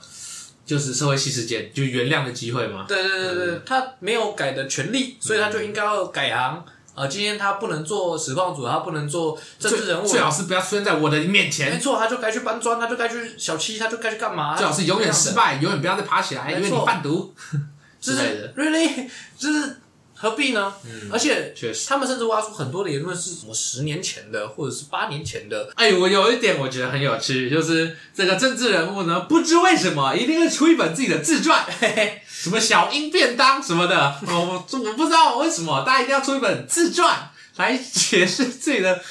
[0.70, 2.86] 就是社会系事件，就原谅的机会嘛？
[2.88, 6.64] 对对对对，嗯、他没有改的权利，所以他就应该要改行。
[6.94, 11.72] 呃，今天他不能做实况组，他不能做政治人物，最好是不要出现在我的面前。
[11.72, 14.56] 没错，他就该去搬砖，他就该去小七，他就该去干嘛？
[14.56, 17.34] 最好是永远失败，永远不要再爬起来，错因为你贩毒
[18.00, 18.54] 之类的。
[18.54, 19.78] Really，就是。
[20.22, 20.74] 何必呢？
[20.84, 25.72] 嗯，而且确实，他们甚至挖出很多的言论是什么十年前的，或者是八年前的。
[25.76, 39.02] 哎，我有一点我觉得很有趣，就是这个政治人物呢，不知为什么一定会出一本自己的自传， 嘿嘿，什么小英便当什么的，我我我不知道为什么大家一定要出一本自传来解释自己的。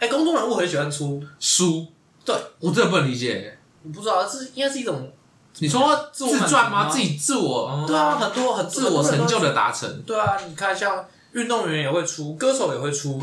[0.00, 1.86] 哎，公众人物很喜欢出书，
[2.24, 5.12] 对，我真的不能理解，我不知道这应该是一种。
[5.58, 6.88] 你说自传吗？
[6.88, 7.84] 自己自我？
[7.86, 10.02] 对啊，很多很自我成就的达成。
[10.02, 13.22] 对啊，你看像运动员也会出，歌手也会出，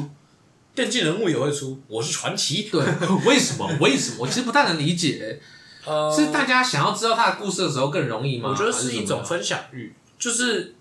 [0.73, 1.79] 电竞人物也会出。
[1.87, 2.69] 我是传奇。
[2.71, 2.81] 对，
[3.25, 3.69] 为什么？
[3.79, 4.17] 为什么？
[4.19, 5.41] 我其实不太能理解。
[5.83, 8.49] 呃，是大家想要知道他的故事的时候更容易吗？
[8.49, 10.75] 我觉得是一种分享欲，就是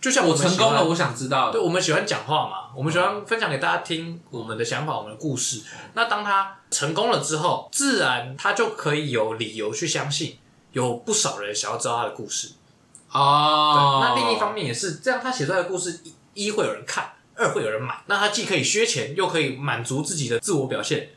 [0.00, 1.52] 就像我成功了，我想知道。
[1.52, 5.62] 对，我们喜欢讲话嘛，我们喜欢分享给大家听我们的想法，我们的故事。
[5.94, 10.36] 那当他成功了之后，自然他就可以有理由去相信。
[10.72, 12.52] 有不少人想要知道他的故事
[13.12, 16.00] 哦，那另一方面也是这样，他写出来的故事
[16.34, 21.08] 一,一会有人看，二会有人买，那他既可以削钱，又可以满足自己的自我表现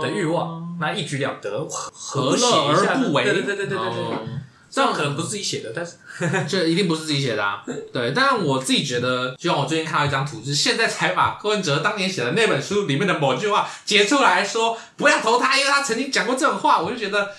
[0.00, 3.24] 的欲望，哦、那一举两得，何乐而不为？
[3.24, 4.20] 对对对对对对对，哦、
[4.70, 5.96] 这样可能不是自己写的，但是
[6.48, 7.62] 这一定不是自己写的啊。
[7.92, 17.32] 对，但我自己觉得，就像我最近看到一张图，就是现在才把柯文哲当年写的那本书里面的某句话截出来说，不要投他，因为他曾经讲过这种话，我就觉得。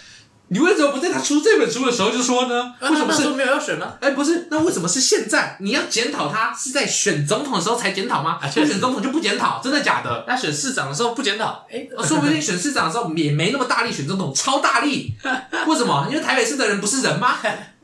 [0.49, 2.73] 你为什么不在他出这本书的时候就说呢？
[2.81, 3.97] 为什么是没有要选呢？
[3.99, 5.57] 哎，不是，那为什么是现在？
[5.59, 8.37] 你要检讨他是在选总统的时候才检讨吗？
[8.39, 10.23] 不选总统就不检讨，真的假的？
[10.27, 11.65] 那选市长的时候不检讨？
[11.71, 15.15] 哎，说不定选市长的时候也没那么大力，选总统超大力。
[15.65, 16.05] 为什么？
[16.11, 17.37] 因为台北市的人不是人吗？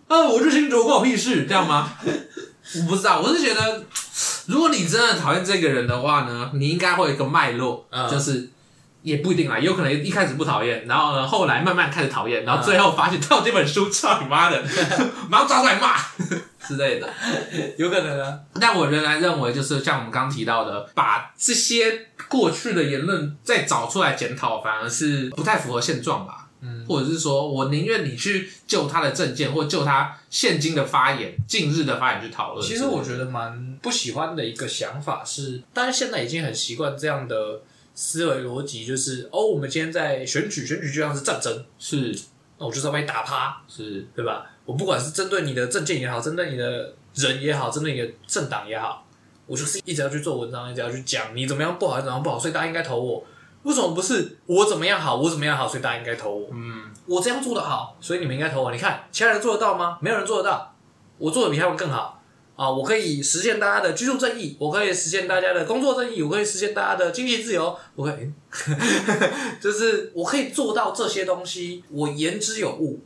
[0.08, 1.92] 啊， 我就清楚关我屁事，这样吗？
[2.76, 3.84] 我不知道，我是觉得，
[4.46, 8.51] 如果你真的讨厌这个人的话呢，你应该会有一个脉络，就是。
[9.04, 14.64] 也不一定啦，也有可能一开始不讨厌，然后呢，后来慢慢开始讨厌，然后最后发现他有这本书，操你妈的，
[15.28, 15.98] 马上抓出来骂
[16.68, 17.10] 之类的，
[17.78, 18.40] 有可能啊。
[18.60, 26.48] 但我仍然认为，就是像我们刚刚提到的，把这些过去的言论再找出来检讨，反而是不太符合现状吧。
[26.64, 32.64] 嗯，或者是说我宁愿你去就他的证件，或就他现今的发言、近日的发言去讨论。
[32.64, 37.62] 其实我觉得蛮不喜欢的一个想法是，大家现在已经很习惯这样的。
[37.94, 42.18] 思维逻辑就是哦，我们今天在选举，选举就像是战争，是，
[42.58, 44.46] 那我就是要把你打趴，是对吧？
[44.66, 49.06] 我不管是针对你的政见也好，针对你的人也好，针对你的政党也好，
[49.46, 53.26] 我就是一直要去做文章，一直要去讲你怎么样不好，怎么样不好，所以大家应该投我。
[53.64, 56.50] 为什么不是我怎么样好，我怎么样好，所以大家应该投我？
[56.52, 58.72] 嗯，我这样做的好，所以你们应该投我。
[58.72, 59.98] 你看其他人做得到吗？
[60.02, 60.76] 没有人做得到，
[61.18, 62.21] 我做的比他们更好。
[62.62, 62.70] 啊！
[62.70, 68.32] 我可以实现大家的居住正义，我可以实现大家的工作正义，我可以实现大家的经济自由，我可以，
[69.60, 71.84] 就是我可以做到这些东西。
[71.90, 73.00] 我言之有物，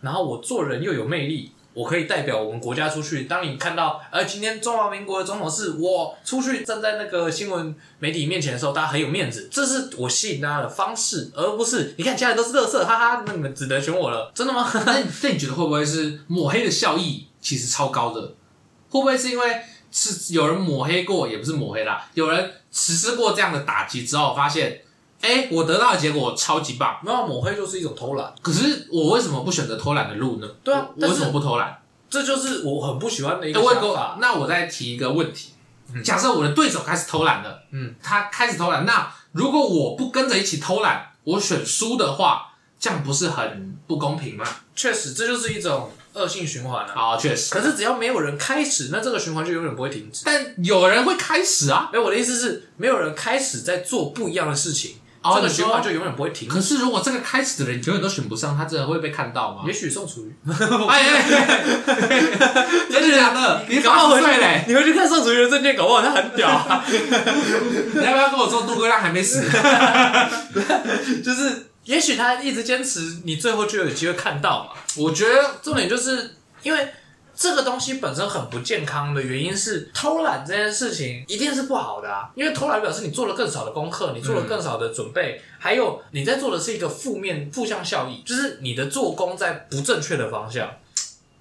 [0.00, 3.24] 然后我做人又有魅力，我可以代表我们国家出去。
[3.24, 9.48] 当你看到，呃，今天中华民国的总统是我出去站在那个新闻媒体面前的时候，大家很有面子。
[9.50, 14.70] 这是我吸引大家的方式，而不是你看其他人都是乐色，哈哈，那你们只能选我了，真的吗？
[14.86, 18.34] 那那你觉得会不会是抹黑的效益其实超高的？
[18.90, 24.82] 会不会是因为是有人抹黑过，也不是抹黑啦，有人实施过这样的打击之后，发现，
[25.20, 26.98] 哎，我得到的结果超级棒。
[27.04, 28.32] 那抹黑就是一种偷懒。
[28.42, 30.48] 可是我为什么不选择偷懒的路呢？
[30.62, 31.80] 对啊，我为什么不偷懒？
[32.08, 34.18] 这就是我很不喜欢的一个想法。
[34.20, 35.52] 那我再提一个问题，
[36.04, 44.44] 假设我的对手开始偷懒了，嗯，他开始偷懒，那如果我不跟着一起偷懒，我选输的话，这样不是很不公平吗？
[44.74, 46.92] 确实，这就是一种恶性循环啊。
[46.94, 47.54] 好，确实。
[47.54, 50.22] 可是只要没有人开始，那这个循环就永远不会停止。
[50.24, 51.88] 但有人会开始啊。
[51.92, 54.96] 没有，我的意思是，没有人开始在做不一样的事情。
[55.22, 56.48] 哦、这个循环就永远不会停。
[56.48, 59.64] 可是如果这个开始的人永远都选不上，他真的会被看到吗？
[59.66, 60.34] 也许宋楚瑜。
[60.48, 60.56] 哎
[60.88, 61.64] 哎哎！
[62.90, 63.62] 真的假的？
[63.68, 64.64] 你搞回去嘞？
[64.66, 66.82] 你回去看宋楚瑜的证件，搞不好他很屌、啊。
[66.88, 69.42] 你要不要跟我说杜哥亮还没死？
[71.22, 74.70] 就是，也许他一直坚持，你最后就有机会看到嘛。
[74.96, 76.88] 我觉得重点就是因为。
[77.32, 90.70] 这个东西本身很不健康的原因是偷懒这件事情一定是不好的啊，因为偷懒表示你做了更少的功课，你做了更少的准备，还有你在做的是一个负面负向效益，就是你的做工在不正确的方向。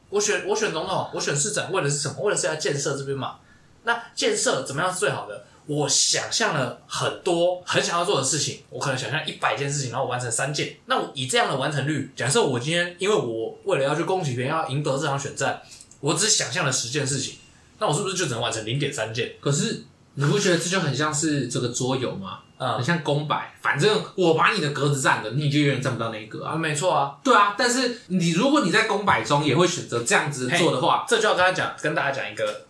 [0.08, 2.16] 我选我选总统，我选市长，为的是什么？
[2.22, 3.36] 为的是要建设这边嘛。
[3.84, 5.44] 那建设怎么样是最好的？
[5.70, 10.76] 我想象了很多很想要做的事情，我可能想象一百件事情，然后我完成三件。
[10.88, 15.62] 那我以这样的完成率，假设我今天因为我为了要去攻击别人，要赢得这场选战。
[16.00, 17.36] 我只想象了十件事情，
[17.78, 19.36] 那我是不是就只能完成零点三件？
[19.40, 19.84] 可是
[20.16, 22.40] 你不觉得这就很像是这个桌游吗？
[22.58, 26.56] 嗯，很像公摆，反正我把你的格子占了，你就永远占不到那一格啊。
[26.56, 27.56] 没错啊，对啊。
[27.58, 32.66] 但是你如果你在公摆中也会选择这样子做的话，这就要跟他讲，跟大家讲一个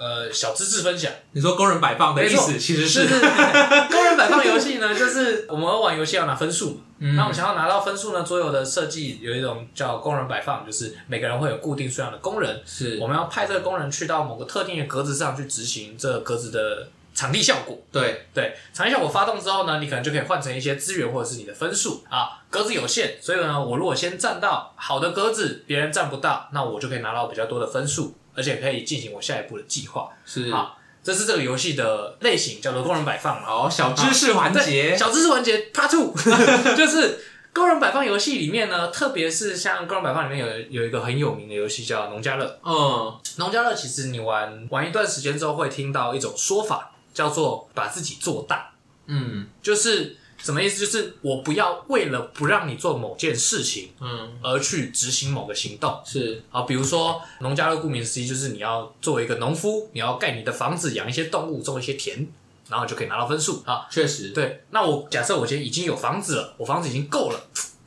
[0.00, 1.12] 呃小知识分享。
[1.32, 6.80] 你说工人摆放的意思其实是工人摆放游戏呢，就是我们玩游戏要拿分数。
[7.02, 8.22] 嗯，那我们想要拿到分数呢？
[8.22, 17.78] 桌游的设计有一种叫工人摆放，就是每个人会有固定数量的工人，是我们要派这个工人去到某个特定的格子上去执行这个格子的场地效果。
[17.90, 22.40] 对对，场地效果发动之后呢，你可能就可以换成一些资源或者是你的分数啊。
[22.50, 30.10] 格子有限，所以呢，我如果先占到好的格子，别人占不到，那我就可以拿到比较多的分数，而且可以进行我下一步的计划。
[30.24, 30.76] 是好。
[31.02, 33.48] 这是这个游戏的类型，叫做工人摆放嘛。
[33.48, 36.14] 哦，小知识环节，小知识环节 Part Two，
[36.76, 37.18] 就是
[37.54, 42.60] 工人摆放游戏里面呢，特别是像工人摆放里面有有一个很有名的游戏叫农家乐。
[42.62, 48.72] 嗯，农家乐其实你玩玩一段时间之后，会听到一种说法，叫做把自己做大。
[49.06, 50.18] 嗯，就是。
[50.42, 50.84] 什么意思？
[50.84, 56.00] 就是我不要为了不让你做某件事情，嗯，而去执行某个行动。
[56.04, 62.26] 是啊，比如说农家乐，顾名思义就是你要作为一个农夫，你要盖你的房子，养一些动物，种一些田，
[62.68, 63.86] 然后就可以拿到分数啊。
[63.90, 64.64] 确实，对。
[64.70, 67.40] 那我假设我今天已经有房子了，我房子已经够了，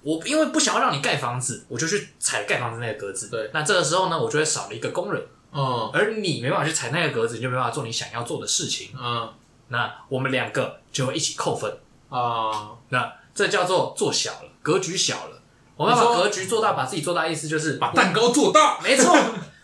[0.04, 3.30] 我因为不想要让你盖房子，我就去踩盖房子那个格子。
[3.30, 3.50] 对。
[3.54, 5.22] 那这个时候呢，我就会少了一个工人。
[5.52, 5.90] 嗯。
[5.92, 8.90] 而你没办法去踩那个格子，你就没办法做你想要做的事情。
[8.96, 9.28] 嗯。
[9.70, 11.74] 那我们两个就会一起扣分。
[12.14, 15.42] 啊，uh, 那这叫做做小了，格局小了。
[15.76, 18.80] 我们要把格局做大，把自己做大，意思就是把蛋糕做大。
[18.82, 19.18] 没错，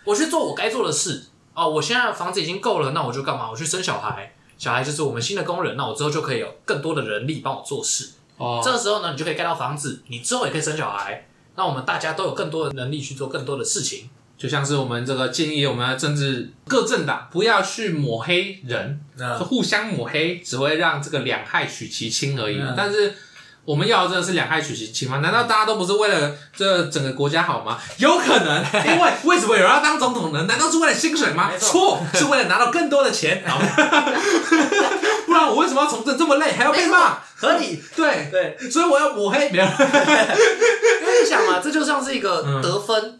[0.04, 1.26] 我去做我该做的事。
[1.54, 3.52] 哦，我现在房子已经够了，那我就干嘛？
[3.52, 5.78] 我去生小孩，小孩就是我们新的工人。
[5.78, 8.10] 那我之后就可以有更多的人力帮我做事。
[8.38, 11.28] 哦，这个时候呢，你就可以盖到房子，你之后也可以生小孩。
[11.56, 14.10] 那我们大家都有更多的能力去做更多的事情。
[14.40, 22.58] 就像是我们这个建议，我们的政治各政党不要去抹黑人，嗯、互相抹黑只会让这个两害取其轻而已。
[22.58, 23.14] 嗯、但是
[23.66, 25.18] 我们要的真的是两害取其轻吗？
[25.18, 27.78] 难道大家都不是为了这整个国家好吗？
[27.98, 30.46] 有可能， 因为为什么有人要当总统呢？
[30.48, 31.52] 难道是为了薪水吗？
[31.60, 33.44] 错，是为了拿到更多的钱。
[35.28, 37.18] 不然我为什么要从政这么累，还要被骂？
[37.36, 39.70] 合理，对对，所以我要抹黑别人。
[39.70, 43.04] 因为你想嘛，这就像是一个得分。
[43.04, 43.19] 嗯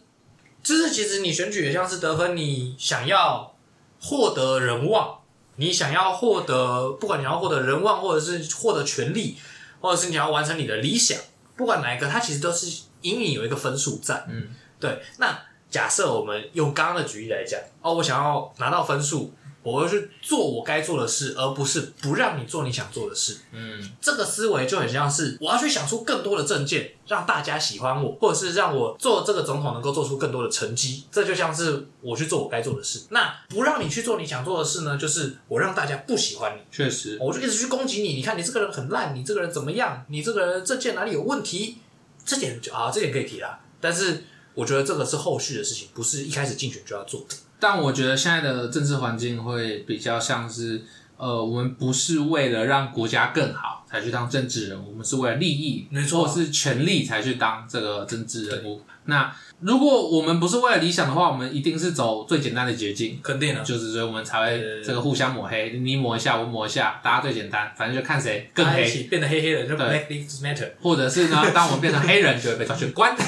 [0.62, 3.54] 就是其实你选举也像是得分，你想要
[4.00, 5.20] 获得人望，
[5.56, 9.36] 你想要获得，不管你要获得人望，或者是获得权利，
[9.80, 11.18] 或者是你要完成你的理想，
[11.56, 12.66] 不管哪一个，它其实都是
[13.02, 14.24] 隐隐有一个分数在。
[14.28, 15.02] 嗯，对。
[15.18, 19.32] 那假设我们用刚刚的举例来讲，哦，我想要拿到分数。
[19.62, 23.38] 我要去做我该做的事，而不是不让你做你想做的事。
[23.52, 31.04] 嗯，这个思维就很像是我要去想出更多的证件，让大家喜欢我，或者是让我做这个总统能够做出更多的成绩。
[31.12, 33.02] 这就像是我去做我该做的事。
[33.10, 34.96] 那不让你去做你想做的事呢？
[34.96, 36.60] 就是我让大家不喜欢你。
[36.70, 38.14] 确实，我就一直去攻击你。
[38.14, 40.04] 你看你这个人很烂，你这个人怎么样？
[40.08, 41.78] 你这个人证件哪里有问题？
[42.24, 43.60] 这点就啊，这点可以提啦。
[43.80, 47.34] 但是我觉得这个是后续的事情，不是一开始竞选就要做的。
[47.60, 50.82] 但我觉得现在的政治环境会比较像是，
[51.16, 58.80] 呃，我们不是为了让国家更好，才去当政治人物，我们是为了利益，没错，或是权力才去当这个政治人物。
[59.06, 73.12] 那如果我们不是为了理想的话，我们一定是走最简单的捷径，肯定的，就是所以我们才会这个互相抹黑，你抹一下，我抹一下，大家最简单，反正就看谁更黑，变得黑黑的，就 Black Lives Matter，或者是呢，当我们变成黑人，就会被抓去关，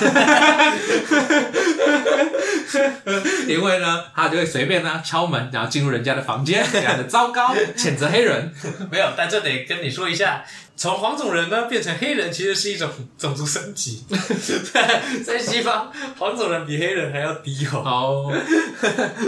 [3.49, 8.53] 因为呢，他就会随便呢敲门，然后进入人家的房间，非常的糟糕，谴责黑人，
[8.93, 10.45] 没有，但这得跟你说一下。
[10.75, 14.03] 从黄种人呢变成黑人，其实是一种种族升级。
[15.25, 17.83] 在西方，黄种人比黑人还要低哦。
[17.83, 18.31] 好，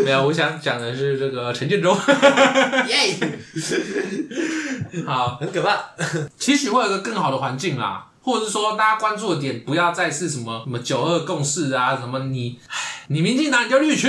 [0.04, 1.94] 没有，我想讲的是这个陈建州。
[2.88, 3.14] 耶，
[5.06, 5.84] 好，很可怕。
[6.38, 12.58] 其实会有一个更好的环境啦，或者是说大家关注的点不要再是什么什么九二共识啊，什么你，
[13.08, 14.08] 你民进党你就绿区，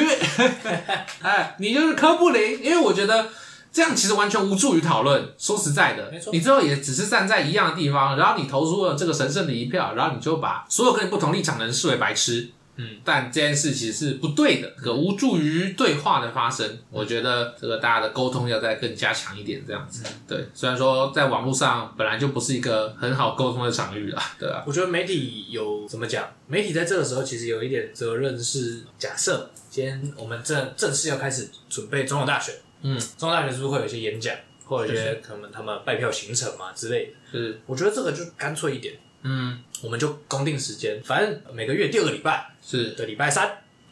[1.22, 3.28] 哎，你就是柯布林，因为我觉得。
[3.76, 5.34] 这样其实完全无助于讨论。
[5.38, 12.50] 说实在的，没错，你最后也只是站在一样的地方，然后你投出了这个神圣的一票，然后你就把所有跟你不同立场的人视为白痴。
[12.78, 16.78] 嗯，但这件事其实是不对的，这个无助于对话的发生。
[16.90, 20.04] 我觉得这个大家的沟通要再更加强一点，这样子。
[20.26, 24.64] 对，虽然说在网络上本来就不是一个很好沟通的场域啦，对吧？
[24.66, 26.26] 我觉得媒体有怎么讲？
[26.48, 32.56] 媒体在这个时候其实有一点责任是，假设今天我们正正式要开始准备总统大选。
[32.88, 37.12] 嗯，中大学是不是会有一些演讲，或者一些可能他们拜票行程嘛之类的？
[37.32, 38.94] 是，我觉得这个就干脆一点。
[39.24, 43.48] 嗯，我们就公定时间，反正每个月第二个礼拜是的礼拜三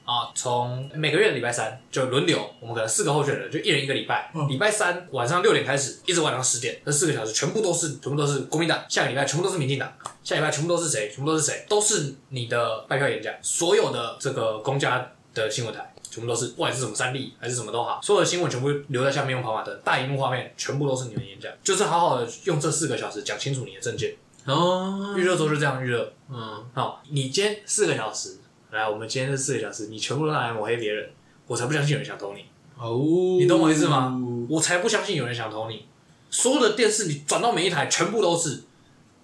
[0.05, 9.91] 啊，从每个月的礼拜三就轮流，我们可能四个候选人就一人一个礼拜，礼拜三晚上六点开始，一直晚上十点，这四个小时全部都是全部都是国民党，下个礼拜全部都是民进党，
[10.23, 11.09] 下礼拜全部都是谁？
[11.09, 11.65] 全部都是谁？
[11.67, 15.92] 都是你的拜票演讲，所有的这个公家的新闻台。
[16.13, 24.13] 全部都是，不管是什么三立还是什么都好，所有的新闻全部留在下面用跑马灯，大荧幕画面全部都是你的演讲，就是好好的用这四个小时讲清楚你的证件。
[24.45, 26.13] 哦，预热周就这样预热。
[26.29, 28.37] 嗯，好，你今天四个小时，
[28.69, 31.09] 来，我们今天这四个小时，你全部都拿来抹黑别人，
[31.47, 32.45] 我才不相信有人想投你。
[32.77, 32.93] 哦，
[33.39, 34.15] 你懂我意思吗？
[34.47, 35.87] 我才不相信有人想投你。
[36.29, 38.63] 所有的电视你转到每一台，全部都是，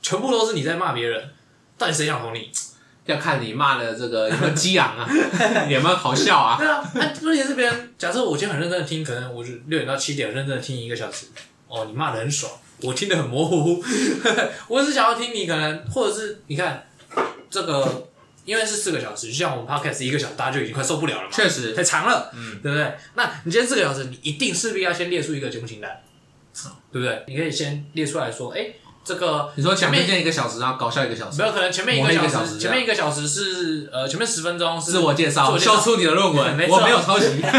[0.02, 1.30] 全部都是你在骂别人，
[1.78, 2.50] 到底谁想投你？
[3.12, 5.10] 要看你骂的这个有没有激昂啊，
[5.68, 6.58] 有没有好笑啊？
[6.58, 11.26] 对啊，那，问题是别人，假设我今天很认真的听，可能我就六点到七点认真的听一个小时。
[11.68, 12.52] 哦，你骂的很爽，
[12.82, 13.84] 我听得很模糊。
[14.68, 16.88] 我只想要听你可能，或者是你看
[17.50, 18.08] 这个，
[18.46, 21.30] 因为是四个小时，就像我们 podcast 一个小时，大家就已经快受不了了嘛。
[21.32, 22.94] 确实，太长了，嗯，对不对？
[23.16, 26.02] 那你今天四个小时，你一定势必要先列出一个节目清单，
[26.92, 27.24] 对不对？
[27.28, 28.68] 你可以先列出来说，哎。
[29.04, 37.42] 这个你说前面一个小时，然后搞笑一个小时，没有可能前面一个小时，前面一个小时是呃前面十分钟是自我介绍，秀出你的论文， 我没有抄袭。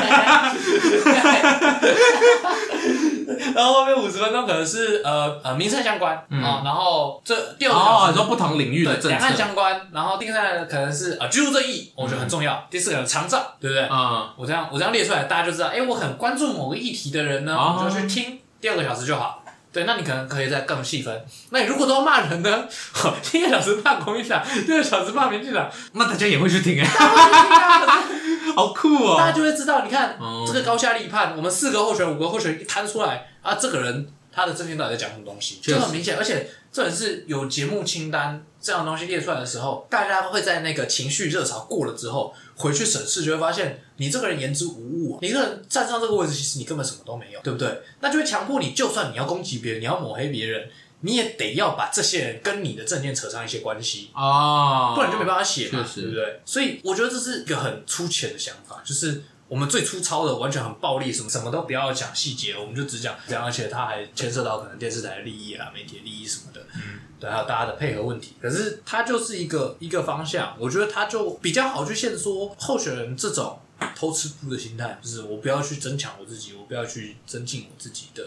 [3.55, 12.64] 然后后面五十分钟可能是呃呃民生相关啊，然后这第二个小时说不同领域的两岸相关，然后第三个可能是呃居住正义，我觉得很重要。
[12.70, 13.84] 第四个长照，对不对？
[13.86, 19.39] 啊，我这样我这样列出来，大家就知道，哎，我很关注某个议题的人呢，我就去听第二个小时就好。
[19.72, 21.24] 对，那你可能可以再更细分。
[21.50, 22.64] 那你如果都要骂人呢？
[23.32, 26.84] 一个小时骂国民党，第二个小时骂民进党，那大家也会去听哎，
[28.56, 29.16] 好酷哦！
[29.16, 36.16] 大家就会知道，你看、嗯、这个高下立判，我们四个候选人、五个候选人一摊出来啊，这个人他的政见到底在讲什么东西，就很明显。
[36.16, 42.34] 而且这也是有节目清单这样的东西列出来的时候，大家会在那个情绪热潮过了之后。
[42.56, 47.80] 回去审视就会发现，你这个人言之无物，你这个人站上这个位置，其实你根本什么都没有，对不对？
[48.00, 50.68] 那就会强迫你，就算你要攻击别人，你要抹黑别人，
[51.00, 56.40] 你也得要把这些人跟你的政见扯上一些关系啊，不然就没办法写嘛，对不对？
[56.44, 66.64] 所以我觉得这是一个很粗浅的想法，就是我们最粗糙的，完全很暴力，什么什么都不要讲细节，我们就只讲这样，而且它还牵涉到可能电视台的利益啊、媒体的利益什么的。
[66.76, 67.01] 嗯。
[67.18, 73.61] 对，还有大家的配合问题，可是它就是一个一个方向，我觉得它就比较好去限缩候选人这种
[73.94, 78.24] 偷吃步的心态，就是我不要去增强我自己，我不要去增进我自己的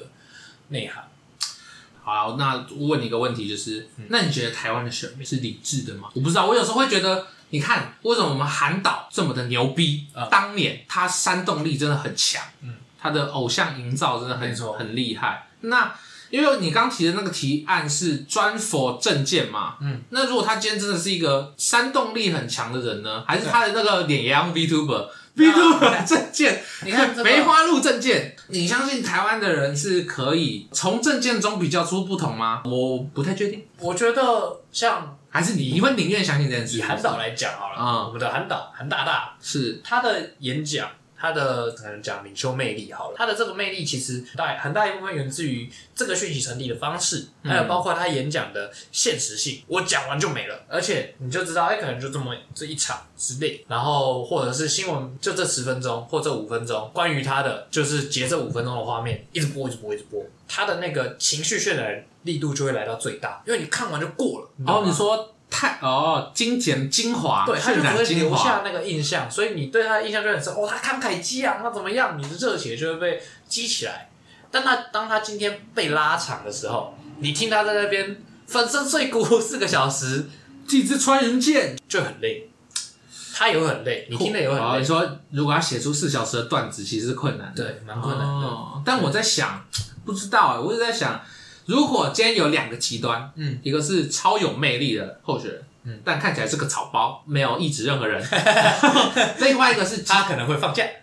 [0.67, 1.09] 内涵。
[2.03, 6.09] 好，那我问你一个问题，就是，那你觉得台湾的选民是理智的吗？
[6.13, 10.07] 我不知道，我有时候会觉得，你看为什么我们韩导这么的牛逼？
[10.11, 15.47] 呃，当年他煽动力真的很强，嗯，他的偶像营造真的很很厉害。
[15.61, 15.93] 那
[16.31, 32.63] 因为你刚提的那个提案是专 for 政见嘛，嗯，那如果他今天真的是一个煽动力很强的人呢，还是他的那个脸也要 VTuber，VTuber 政见， 你看梅花鹿证件，你相信台湾的人是可以从证件中比较出不同吗？
[32.65, 36.77] 我不太确定，我觉得像还是你你会宁愿相信这件事。
[36.77, 40.89] 以韩导来讲好了，啊，我们的韩导韩大大是他的演讲。
[41.15, 49.59] 他的可能讲领袖魅力好了，他的这个魅力其实大很大一部分源自于这个讯息传递的方式，还有包括他演讲的现实性。
[49.59, 64.49] 嗯、我讲完就没了，而且你就知道，哎，可能就这么这一场之内，然后或者是新闻就这十分钟或这五分钟，关于他的就是截这五分钟的画面，一直播，一直播，一直播，他的那个情绪渲染力度就会来到最大，因为你看完就过了。
[64.65, 65.29] 然后、哦、你说。
[65.55, 70.51] 太哦，精简精华，对，他就不会留下那个印象，所以你对他的印象就很深。
[70.51, 72.17] 哦，他慷慨激昂，那怎么样？
[72.17, 74.09] 你的热血就会被激起来。
[74.49, 80.25] 但他当他今天被拉长的时候，你听他在那边粉身碎骨四个小时，
[80.67, 82.49] 几支穿云箭就很累。
[83.35, 84.79] 他也会很累，你听了也会很累。
[84.79, 88.47] 你说如果要写出四小时的段子，其实是困难的，对，蛮困难的。
[88.47, 89.63] 哦、但我在想，
[90.03, 91.21] 不知道哎，我一直在想。
[91.65, 98.21] 如果今天有两个极端，嗯，一个是超有魅力的候选人，嗯，但看起来是个草包，没有抑制任何人；
[99.39, 100.83] 另外一个是他可能会放假。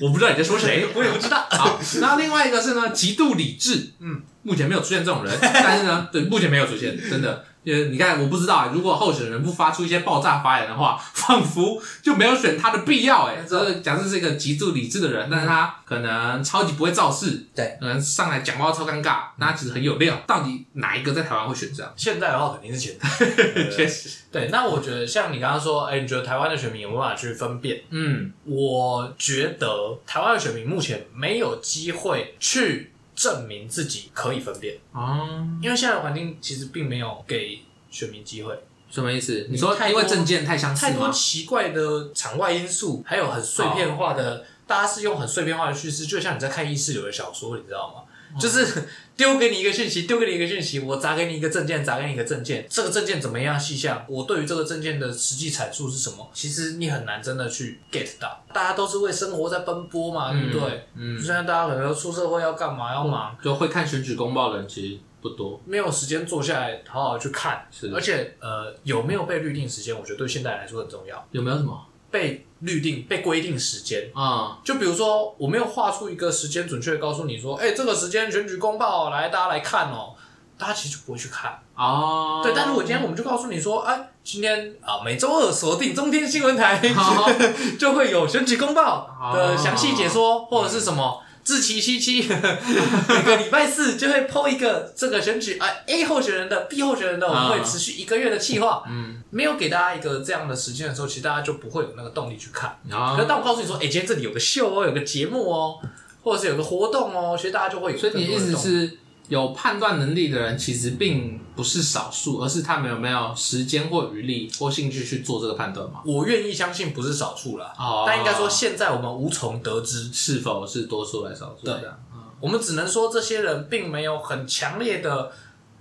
[0.00, 1.44] 我不知道你在说谁， 我也不知道。
[1.50, 7.44] 好，然后另外一个是呢，极度理智，嗯，目前没有出现这种人，但是呢，对，目前没有出现，真的。
[7.74, 13.26] 你看，我不知道，如果候选人不发出一些爆炸发言的话， 仿佛就没有选他的必要。
[13.26, 20.20] 哎，这假设是一个极度理智的人，但是他可能超级不会造势，对，可能上来讲话超尴尬，那其实很有料。
[20.26, 21.92] 到底哪一个在台湾会选这样？
[21.96, 23.08] 现在的话肯定是前台，
[23.70, 24.08] 确实。
[24.30, 27.80] 对，那我觉得像你刚刚说，哎，你觉得台湾的选民有没有办法去分辨？
[27.90, 32.92] 嗯，我觉得台湾的选民目前没有机会去。
[33.18, 38.56] 证明自己可以分辨啊，因为现在的环境其实并没有给选民机会。
[38.88, 39.48] 什么意思？
[39.50, 40.92] 你说因为证件太相似吗？
[40.92, 48.02] 太多奇怪的场外因素，还有很碎片化的，大家是用很碎片化的叙事，就像你在看意识流的小说，你知道吗？
[48.38, 48.84] 就是
[49.16, 54.04] 丢给你一个讯息，丢给你一个讯息，我砸给你一个证件，砸给你一个证件，这个证件怎么样细项？
[54.08, 56.28] 我对于这个证件的实际阐述是什么？
[56.34, 58.44] 其实你很难真的去 get 到。
[58.52, 60.86] 大家都是为生活在奔波嘛，对不对？
[60.94, 62.92] 嗯，现在大家可能出社会要干嘛？
[62.92, 67.66] 要忙，就会看选举公报的人其实不多，没有时间坐下来好好去看。
[67.70, 69.98] 是，而且呃，有没有被预定时间？
[69.98, 71.26] 我觉得对现代人来说很重要。
[71.32, 71.86] 有没有什么？
[72.10, 74.10] 被律定、被规定时间。
[74.14, 80.14] 啊，就比如说，我没有画出一个时间，准确的告诉你说，哎、欸，这个时间选举公报来，大家来看哦，
[80.56, 81.60] 大家其实就不会去看。
[81.76, 82.40] 哦。
[82.42, 87.30] 对，但是我今天我们就告诉你说，哎，今天啊，每周二锁定中天新闻台，哦、
[87.78, 91.22] 就会有选举公报的详细解说，哦、或者是什么。
[91.48, 92.28] 志祺七七，
[93.08, 98.82] 每个礼拜四就会 po 一个这个选举啊 A 候选人的 B 候选人的，我们会持续一个月的计划。
[98.86, 102.78] 嗯，没有给大家一个这样的时间的时候，其实大家就不会有那个动力去看。
[102.90, 105.78] 啊，可是当我告诉你说，哎，今天这里有个秀哦，有个节目哦，
[106.22, 107.98] 或者是有个活动哦，其实大家就会有。
[107.98, 108.98] 所以你的意思是？
[109.28, 116.00] 有判断能力的人其实并不是少数，而是他们有没有时间或余力或兴趣去做这个判断吗？
[116.04, 121.66] 我愿意相信不是少数啦，哦、但应该说现在我们无从得知是否是多数还是少数。
[121.66, 121.74] 对，
[122.14, 125.30] 嗯、我们只能说这些人并没有很强烈的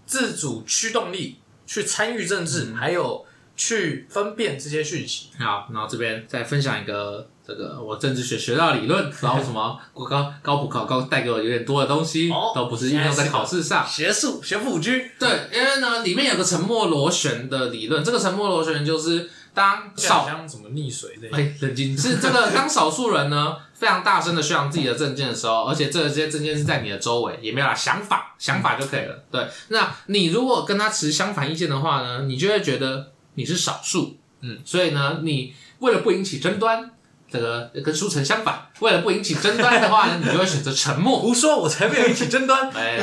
[0.06, 3.26] 自主驱动力去参与政治，嗯、还有
[3.56, 5.30] 去分辨这些讯息。
[5.40, 7.30] 好，然后这边再分享一个。
[7.48, 13.88] 这个我政治学学到理论， 然后什么国高高普考高带给我有点多的东西，哦、都不是应用在考试上。
[13.88, 14.92] 学术学富五车。
[15.18, 18.04] 对，因为呢，里面有个沉默螺旋的理论。
[18.04, 29.24] 这个沉默螺旋就是当少像什么溺水的，哎，冷静，是这个 当少数人呢非常大声的宣扬自己的证件的时候，而且这些证件是在你的周围，也没有啦，想法想法就可以了。
[29.32, 36.92] 对，那你如果跟他持相反意见的话呢，你就会觉得你是少数，嗯，所以呢，你为了不引起争端。
[37.30, 41.20] 这个跟书城相反，为了不引起争端的话呢， 你就会选择沉默。
[41.20, 42.70] 胡说，我才没有引起争端。
[42.74, 43.00] 哎，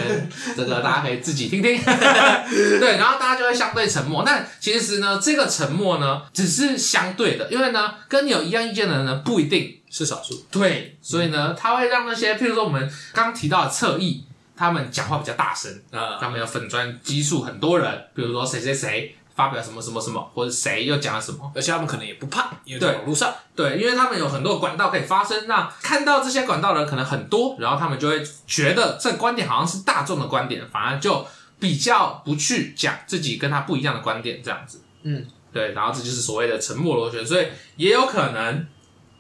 [0.57, 1.79] 这个大家可以自己听听。
[2.81, 4.25] 对，然后大家就会相对沉默。
[4.25, 10.43] 那其实呢，这个沉默呢，只是相对的，因为呢，跟你有一样意见的人呢，不一定是少数。
[10.51, 14.25] 对，所以呢，他会让那些，譬如说我们刚刚提到的侧翼，
[14.57, 19.15] 他们讲话比较大声啊，他们有粉砖基数很多人，比如说谁谁谁。
[19.35, 25.47] 发表什么什么什么，或者谁又讲了什么，而且他们可能也不怕，因为在网络上，对，因为他们有很多管道可以发声。
[25.49, 31.27] 那看到这些管道的人可能很多，然后他们就会觉得这观点好像是大众的观点，反而就
[31.59, 34.81] 比较不去讲自己跟他不一样的观点，这样子。
[35.03, 38.67] 嗯，对，然后这就是所谓的沉默螺旋，所以也有可能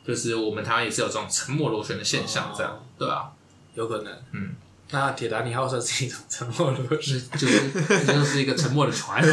[0.06, 3.32] 就是我们台湾也是有这种沉默螺旋的现象，这样，哦、对吧？
[3.74, 4.54] 有可能，嗯。
[4.94, 7.70] 那铁达尼号算是一种沉默螺是，就是
[8.06, 9.20] 就是一个沉默的船。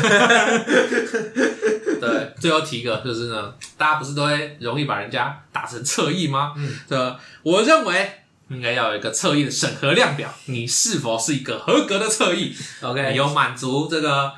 [2.02, 6.54] 对，最后提一个就是呢，大家不是都会容易把人家打成侧翼吗？
[6.58, 6.98] 嗯，对，
[7.44, 8.12] 我认为
[8.50, 14.34] 应该要有一个侧翼的审核量表，你是否是一个合格的侧翼？OK，有满足这个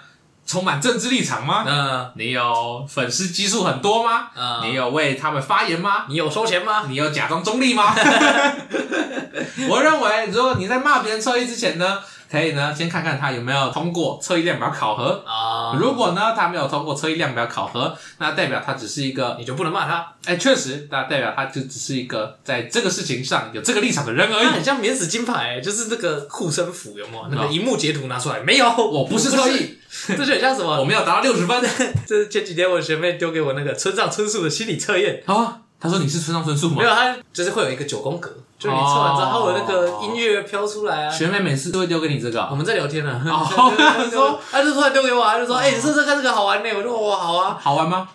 [0.46, 1.64] 充满政治立场吗？
[1.68, 4.28] 嗯，你有粉丝基数很多吗？
[4.36, 6.06] 嗯，你有为他们发言吗？
[6.10, 6.86] 你有收钱吗？
[6.88, 7.96] 你有假装中立吗？
[9.70, 15.76] 我认为，如果你在骂别人侧翼之前呢，可以呢，先看看他有没有通过侧翼量表考核啊。
[15.80, 20.14] 如果呢，他没有通过侧翼量表考核，那代表他只是一个，你就不能骂他。
[20.26, 24.48] 哎，确实，那代表他就只是一个在这个事情上有这个立场的人而已。
[24.48, 27.28] 很像免死金牌，就是那个护身符，有没有？
[27.32, 30.80] 那个荧幕截图拿出来，没有，我不是侧翼， 这就很像什么？
[30.80, 31.62] 我们要达到六十分。
[32.08, 35.60] 这是前几天我学妹丢给我那个村上春树的心理测验啊。
[35.80, 36.76] 他说你是村上春树吗？
[36.78, 38.34] 没有，他就是会有一个九宫格。
[38.58, 41.12] 就是你测完之后，它会有那个音乐飘出来啊。
[41.12, 42.42] 学妹每次都会丢给你这个。
[42.50, 43.22] 我们在聊天呢。
[43.26, 43.46] 哦。
[43.78, 48.08] 他说，他就突然丢给我，他就说：“哎，你是不是看这个好玩呢。”我说：“哇，好啊。”好玩吗？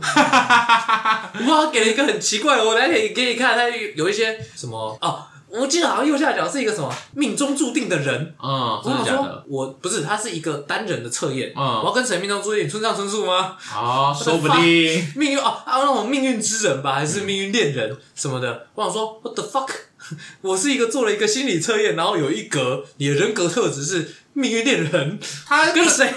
[0.00, 1.32] 哈哈哈哈哈！
[1.46, 5.22] 哇，给了一个很奇怪的，我来给给你看，他有一些什么哦。
[5.60, 8.34] 我记得好像右下角是一个什么命中注定的人。
[8.42, 9.44] 嗯，真的假的？
[9.48, 11.52] 我不是，他是一个单人的测验。
[11.56, 12.68] 嗯，我要跟谁命中注定？
[12.68, 13.56] 村上春树吗？
[13.72, 18.66] 啊， 说不定命运哦，还有那种命运之人吧，还是命运恋人什么的？
[18.74, 19.70] 我想说，What the fuck？
[20.42, 25.18] 我是一个做了一个心理测验，然后有一格，你的人格特质是命运恋人。
[25.46, 26.12] 他跟谁？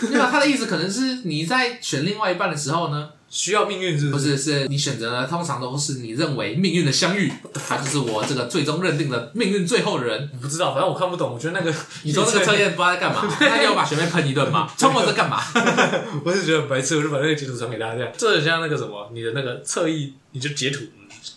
[0.00, 0.28] 对吧？
[0.30, 4.30] 他的意思可能是你在选另外一半的时候呢，需要命运是不是？
[4.30, 10.30] 不是，是你选择的通常都是你认为命运的相遇，他就是我这个最终认定的命运最后的人。
[10.32, 11.34] 我不知道，反正我看不懂。
[11.34, 13.22] 我觉得那个你说 那个测验不知道在干嘛？
[13.38, 14.66] 那你要把学妹喷一顿吗？
[14.78, 15.38] 冲我这干嘛？
[16.24, 18.06] 我是觉得很白痴，我就把那个截图传给大家。
[18.16, 20.80] 这很像那个什么，你的那个侧翼，你就截图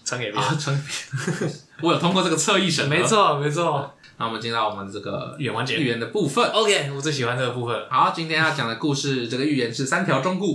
[0.06, 0.58] 传给别人。
[0.58, 0.82] 传给
[1.28, 1.56] 别人。
[1.82, 2.90] 我有通过这个侧翼审核。
[2.90, 3.94] 没错，没错。
[4.18, 6.46] 那我们进到我们的这个预言环节预言的部分。
[6.52, 7.78] OK，我最喜欢这个部分。
[7.90, 10.46] 好，今天要讲的故事，这个预言是三条忠告。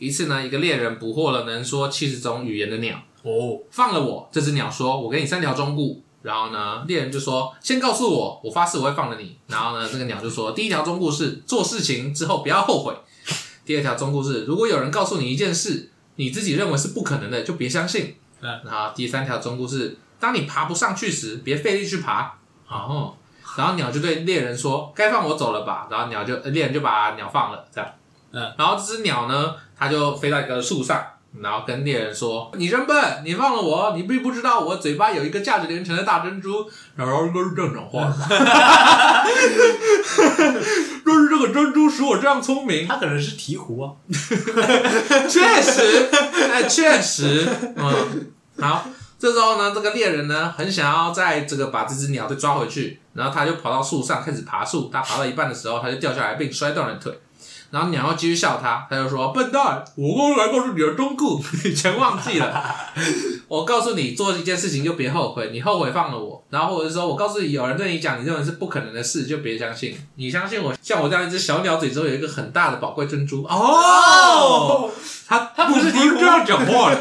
[0.00, 2.96] 一次呢，一个猎人捕获了能说七十种语言的鸟。
[3.22, 4.26] 哦，放了我。
[4.32, 5.82] 这只鸟说：“我给你三条忠告。”
[6.22, 12.94] 然后呢，猎人就说：“先告诉我，我发誓我会放了你。”然后呢，这个鸟就说：“第一条忠告是做事情之后不要后悔。
[13.66, 18.16] 第二条忠告是，如果有人告诉你一件事，你自己认为是不可能的，就别相信。
[18.40, 22.38] 嗯，然后第三条忠告是，当你爬不上去时，别费力去爬。
[22.68, 23.14] 哦，
[23.58, 27.90] 然后鸟就对猎人说：“该放我走了吧？”然后鸟就猎人就把鸟放了，这样。
[28.32, 31.02] 嗯，然后这只鸟呢，它就飞到一个树上，
[31.40, 39.24] 然后跟猎人说：“你真笨，你放了我，你并不知道我嘴巴有一个价值连城的大珍珠。”然后应该是这种话的，哈哈哈
[41.04, 42.86] 就是这个珍珠使我这样聪明。
[42.86, 43.92] 它可能是鹈鹕啊，
[45.28, 46.08] 确实，
[46.52, 48.86] 哎，确实，嗯，好，
[49.18, 54.88] 这时候呢，这个猎人呢，很想要在这个把这只鸟再抓回去，然后他就跑到树上开始爬树。
[54.92, 57.18] 他爬到一半的时候，他就掉下来，并摔断了腿。
[57.70, 62.74] 然后鸟要继续笑他，他就说：“笨蛋，我刚刚来告诉你的忠告，你全忘记了。
[63.48, 66.44] 我告诉你做一件事情就别后悔，你后悔放了我。
[66.50, 69.96] 然后或者是说我告诉你，有人对你讲你认为是不可能的事，就别相信。
[70.16, 73.42] 你相信我，像我这样一只小鸟嘴中有一个很大的宝贵珍珠。
[73.44, 74.90] 哦，
[75.26, 77.00] 他他不是听这样讲话的。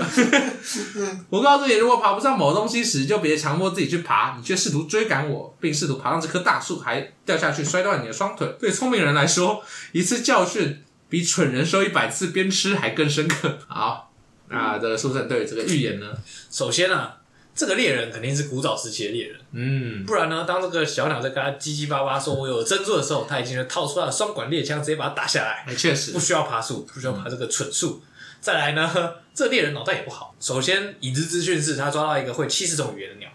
[1.29, 8.55] 我告诉你，如果爬不上某东西时，就别强迫自己去爬，你却试图追赶我，并试图爬上这棵大树，还掉下去摔断你的双腿。
[8.59, 13.57] 对聪明人来说，一次教训。”比蠢人说一百次鞭笞还更深刻。
[13.67, 14.13] 好，
[14.47, 16.05] 那这个书生对于这个预言呢？
[16.51, 17.17] 首先啊，
[17.55, 25.65] 这个猎人肯定是古早时期的猎人，嗯，不然呢，当这个小鸟在跟他叽叽巴巴说“我有珍珠”的时候，他已经套出他的双管猎枪，直接把它打下来。
[25.67, 28.03] 哎，确实不需要爬树，不需要爬这个蠢树。
[28.39, 30.35] 再来呢，这猎人脑袋也不好。
[30.39, 33.29] 首先，已知资讯是他抓到一个会七十种语言的鸟，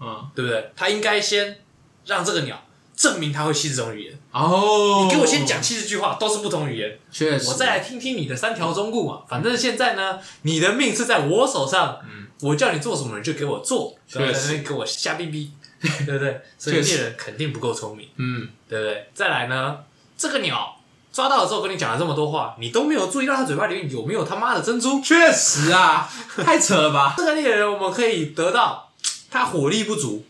[0.00, 0.72] 嗯，对不对？
[0.74, 1.58] 他应该先
[2.06, 2.60] 让这个鸟。
[3.00, 5.04] 证明他会七十种语言哦！
[5.06, 6.98] 你给我先讲七十句话，都是不同语言。
[7.10, 9.22] 确实，我再来听听你的三条忠告嘛。
[9.26, 11.98] 反正现在呢，你的命是在我手上。
[12.04, 13.96] 嗯，我叫你做什么，你就给我做。
[14.06, 16.42] 确实，给我瞎逼逼， 对不对？
[16.58, 18.06] 所以猎人肯定不够聪明。
[18.16, 19.08] 嗯，对不对？
[19.14, 19.78] 再来呢，
[20.18, 20.76] 这个鸟
[21.10, 25.00] 抓到了之后，跟你讲了这么多话，你都没有注意到它嘴巴里面有没有他妈的珍珠。
[25.00, 26.06] 确实啊，
[26.44, 27.14] 太扯了吧！
[27.16, 28.90] 这个猎人我们可以得到，
[29.30, 30.26] 他火力不足，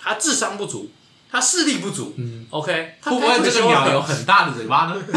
[0.00, 0.90] 他智商不足。
[1.34, 4.94] 他视力不足，嗯，OK，会不会这个鸟有很大的嘴巴呢？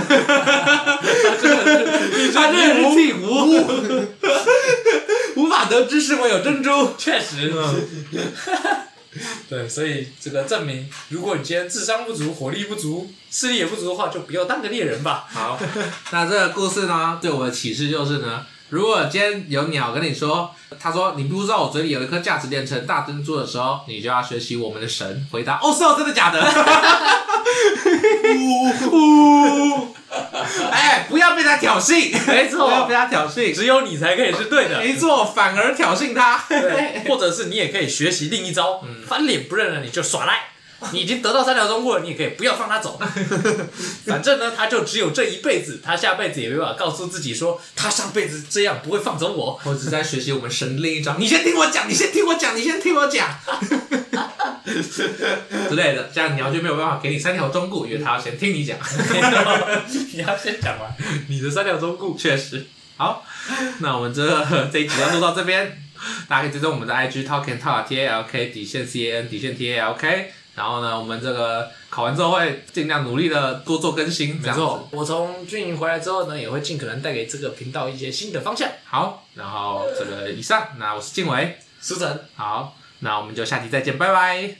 [2.33, 4.07] 他这是鹈鹕，
[5.35, 6.93] 无法得知是否有珍珠。
[6.97, 7.53] 确实，
[9.47, 15.27] 对，所以这个证明，如果你今天智商不足、火力不足、视力也不足的话，就不要当个猎人吧。
[15.29, 15.59] 好，
[16.09, 18.43] 那这个故事呢，对我的启示就是呢。
[18.69, 26.41] 如果今天有鸟跟你说，他说你不知道我嘴里有一颗价值连城大珍珠的时候，你就要学习我们的神 回答哦，是哦，真的假的？
[30.71, 40.39] 哎，不要被他挑衅，没错，不要被他挑衅，只有你才可以是对的，没错，反而挑衅他，对，或者是你也可以学习另一招，嗯、翻脸不认人你就耍赖。
[40.93, 42.99] 你已经得到三条忠告了，你也可以不要放他走。
[44.05, 49.59] 反正呢，他就只有这一辈子，他下辈子也没办法告诉自己说，他上辈子这样不会放走我。
[49.63, 51.17] 我只在学习我们神另一章。
[51.21, 53.27] 你先听我讲，你先听我讲，你先听我讲。
[55.69, 58.77] 之类的，这样鸟就没有办法给你三条忠告，因为他要先听你讲。
[60.13, 60.95] 你要先讲完
[61.27, 62.65] 你的三条忠告，确实。
[62.97, 63.25] 好，
[63.79, 64.27] 那我们这
[64.71, 65.81] 这一集要录到这边，
[66.27, 69.79] 大家可以追踪我们的 IG talk and talk T A L K 底线 C A N 底线 T A
[69.79, 70.33] L K。
[70.57, 74.37] 然后呢，我们这个考完之后会尽量努力的多做更新。
[74.37, 78.67] 没错，我从军营回来之后呢，也会尽可能带给这个频道一些新的方向。
[78.83, 84.57] 好，然后这个以上，那我是晋玮，书成，好，那我们就下期再见，拜拜。